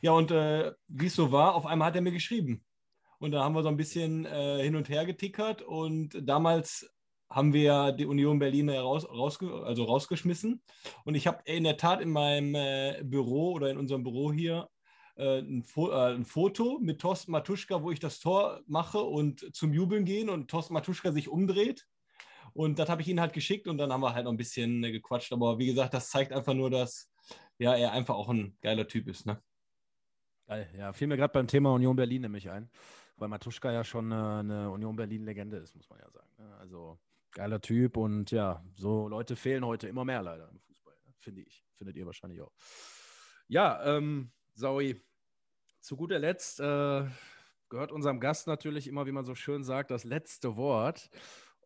[0.01, 2.63] Ja, und äh, wie es so war, auf einmal hat er mir geschrieben.
[3.19, 5.61] Und da haben wir so ein bisschen äh, hin und her getickert.
[5.61, 6.89] Und damals
[7.29, 10.61] haben wir die Union Berlin raus, rausge also rausgeschmissen.
[11.03, 14.69] Und ich habe in der Tat in meinem äh, Büro oder in unserem Büro hier
[15.17, 19.53] äh, ein, Fo äh, ein Foto mit Thorsten Matuschka, wo ich das Tor mache und
[19.53, 21.85] zum Jubeln gehen und Thorsten Matuschka sich umdreht.
[22.53, 24.83] Und das habe ich ihnen halt geschickt und dann haben wir halt noch ein bisschen
[24.83, 25.33] äh, gequatscht.
[25.33, 27.11] Aber wie gesagt, das zeigt einfach nur, dass
[27.59, 29.25] ja, er einfach auch ein geiler Typ ist.
[29.25, 29.41] Ne?
[30.49, 32.71] Geil, ja, fiel mir gerade beim Thema Union Berlin nämlich ein,
[33.17, 36.27] weil Matuschka ja schon eine, eine Union Berlin-Legende ist, muss man ja sagen.
[36.39, 36.57] ne?
[36.57, 36.97] Also
[37.29, 41.13] geiler Typ und ja, so Leute fehlen heute immer mehr leider im Fußball, ne?
[41.19, 41.63] finde ich.
[41.75, 42.51] Findet ihr wahrscheinlich auch.
[43.47, 44.99] Ja, ähm, Saui,
[45.81, 47.05] zu guter Letzt äh,
[47.69, 51.11] gehört unserem Gast natürlich immer, wie man so schön sagt, das letzte Wort.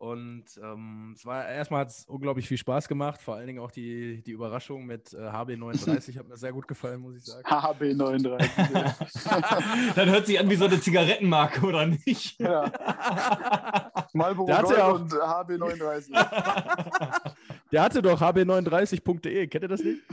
[0.04, 3.72] Und ähm, es war erstmal hat es unglaublich viel Spaß gemacht, vor allen Dingen auch
[3.72, 7.48] die, die Überraschung mit äh, HB39 hat mir sehr gut gefallen, muss ich sagen.
[7.48, 8.44] HB39.
[9.96, 12.38] Das hört sich an wie so eine Zigarettenmarke, oder nicht?
[12.38, 12.70] ja.
[14.14, 16.14] Marlboro Gold ja auch- und HB39.
[17.74, 20.04] Der hatte doch hb39.de, kennt ihr das nicht?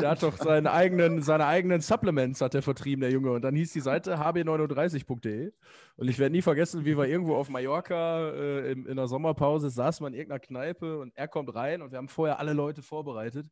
[0.00, 3.32] Der hat doch seine eigenen, seine eigenen Supplements hat er vertrieben, der Junge.
[3.32, 5.52] Und dann hieß die Seite hb39.de.
[5.96, 9.70] Und ich werde nie vergessen, wie wir irgendwo auf Mallorca äh, in, in der Sommerpause
[9.70, 12.80] saßen wir in irgendeiner Kneipe und er kommt rein und wir haben vorher alle Leute
[12.80, 13.48] vorbereitet.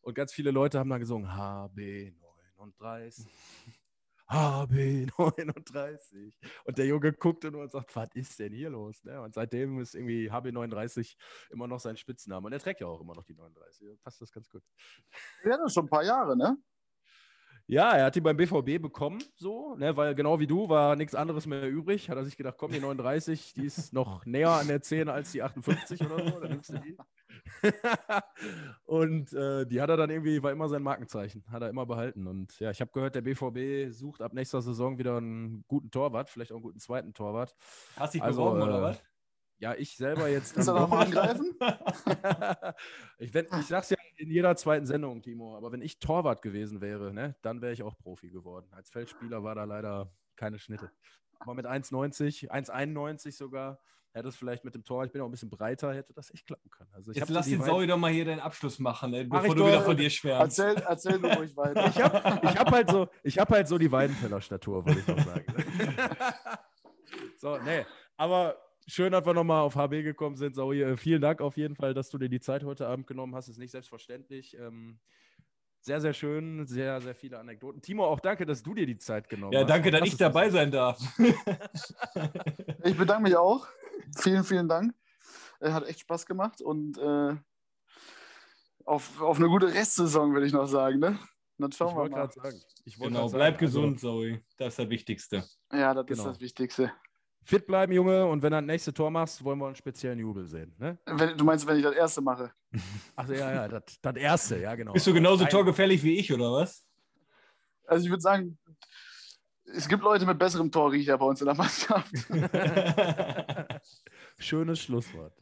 [0.00, 3.26] Und ganz viele Leute haben dann gesungen HB39.
[4.28, 6.32] HB39.
[6.64, 9.02] Und der Junge guckte nur und sagt, was ist denn hier los?
[9.04, 9.20] Ne?
[9.20, 11.16] Und seitdem ist irgendwie HB39
[11.50, 12.46] immer noch sein Spitzname.
[12.46, 14.00] Und er trägt ja auch immer noch die 39.
[14.02, 14.62] Passt das ganz gut.
[15.44, 16.56] Ja, das ist schon ein paar Jahre, ne?
[17.70, 21.14] Ja, er hat die beim BVB bekommen, so, ne, weil genau wie du war nichts
[21.14, 22.08] anderes mehr übrig.
[22.08, 25.32] Hat er sich gedacht, komm, die 39, die ist noch näher an der 10 als
[25.32, 26.96] die 58 oder so, dann nimmst du die.
[28.84, 32.26] und äh, die hat er dann irgendwie, war immer sein Markenzeichen, hat er immer behalten.
[32.26, 36.30] Und ja, ich habe gehört, der BVB sucht ab nächster Saison wieder einen guten Torwart,
[36.30, 37.54] vielleicht auch einen guten zweiten Torwart.
[37.96, 39.02] Hast dich Also, beworben, äh, oder was?
[39.60, 40.54] Ja, ich selber jetzt.
[40.54, 41.22] Willst du dann noch mal doch.
[41.22, 41.56] angreifen?
[43.18, 46.80] ich, wenn, ich sag's ja in jeder zweiten Sendung, Timo, aber wenn ich Torwart gewesen
[46.80, 48.68] wäre, ne, dann wäre ich auch Profi geworden.
[48.72, 50.90] Als Feldspieler war da leider keine Schnitte.
[51.40, 53.80] Aber mit 1,90, 1,91 sogar,
[54.12, 56.46] hätte es vielleicht mit dem Tor, ich bin auch ein bisschen breiter, hätte das echt
[56.46, 56.90] klappen können.
[56.92, 59.62] Also ich Jetzt lass den Saui doch mal hier den Abschluss machen, ey, bevor du
[59.62, 59.68] doch.
[59.68, 60.58] wieder von dir schwärmst.
[60.58, 61.86] Erzähl, erzähl du ruhig weiter.
[61.88, 65.18] Ich habe ich hab halt, so, ich hab halt so die Weidenfeller-Statur, wollte ich noch
[65.24, 65.44] sagen.
[67.36, 67.84] so, nee,
[68.16, 68.56] aber
[68.86, 70.54] schön, dass wir nochmal auf HB gekommen sind.
[70.54, 73.34] Saui, äh, vielen Dank auf jeden Fall, dass du dir die Zeit heute Abend genommen
[73.34, 73.48] hast.
[73.48, 74.56] Ist nicht selbstverständlich.
[74.58, 74.98] Ähm,
[75.80, 77.80] Sehr, sehr schön, sehr, sehr viele Anekdoten.
[77.80, 79.70] Timo, auch danke, dass du dir die Zeit genommen Ja, hast.
[79.70, 80.98] danke, Auch dass das ich dabei sein darf.
[82.84, 83.66] Ich bedanke mich auch.
[84.16, 84.94] Vielen, vielen Dank.
[85.60, 87.36] Äh, Hat echt Spaß gemacht und äh,
[88.84, 90.98] auf, auf eine gute Restsaison, würde ich noch sagen.
[90.98, 91.18] Ne?
[91.58, 92.26] Dann Ich schauen wir wollte mal.
[92.28, 92.60] gerade sagen.
[92.84, 94.40] Ich wollte Genau, grad sagen, bleib also gesund, Zoe.
[94.56, 95.44] Das ist das Wichtigste.
[95.72, 96.22] Ja, das Genau.
[96.22, 96.92] ist das Wichtigste.
[97.44, 100.46] fit bleiben, Junge, und wenn du das nächste Tor machst, wollen wir einen speziellen Jubel
[100.46, 100.74] sehen.
[100.78, 100.98] Ne?
[101.06, 102.52] Wenn, du meinst, wenn ich das erste mache?
[103.16, 104.92] Ach ja, ja, das, das erste, ja, genau.
[104.92, 106.84] Bist du genauso Ein- torgefällig wie ich, oder was?
[107.86, 108.58] Also ich würde sagen,
[109.74, 112.12] es gibt Leute mit besserem Torriecher bei uns in der Mannschaft.
[114.38, 115.32] Schönes Schlusswort.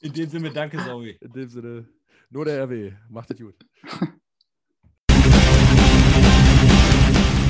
[0.00, 1.10] In dem Sinne, danke, Zoe.
[1.20, 1.88] In dem Sinne,
[2.30, 2.92] nur der RW.
[3.08, 3.54] Macht es gut.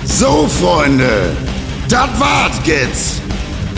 [0.04, 1.36] So, Freunde,
[1.88, 3.22] das war's jetzt.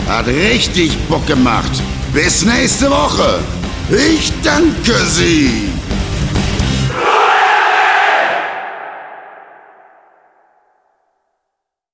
[0.07, 1.81] Hat richtig Bock gemacht.
[2.13, 3.39] Bis nächste Woche.
[3.89, 5.74] Ich danke Sie.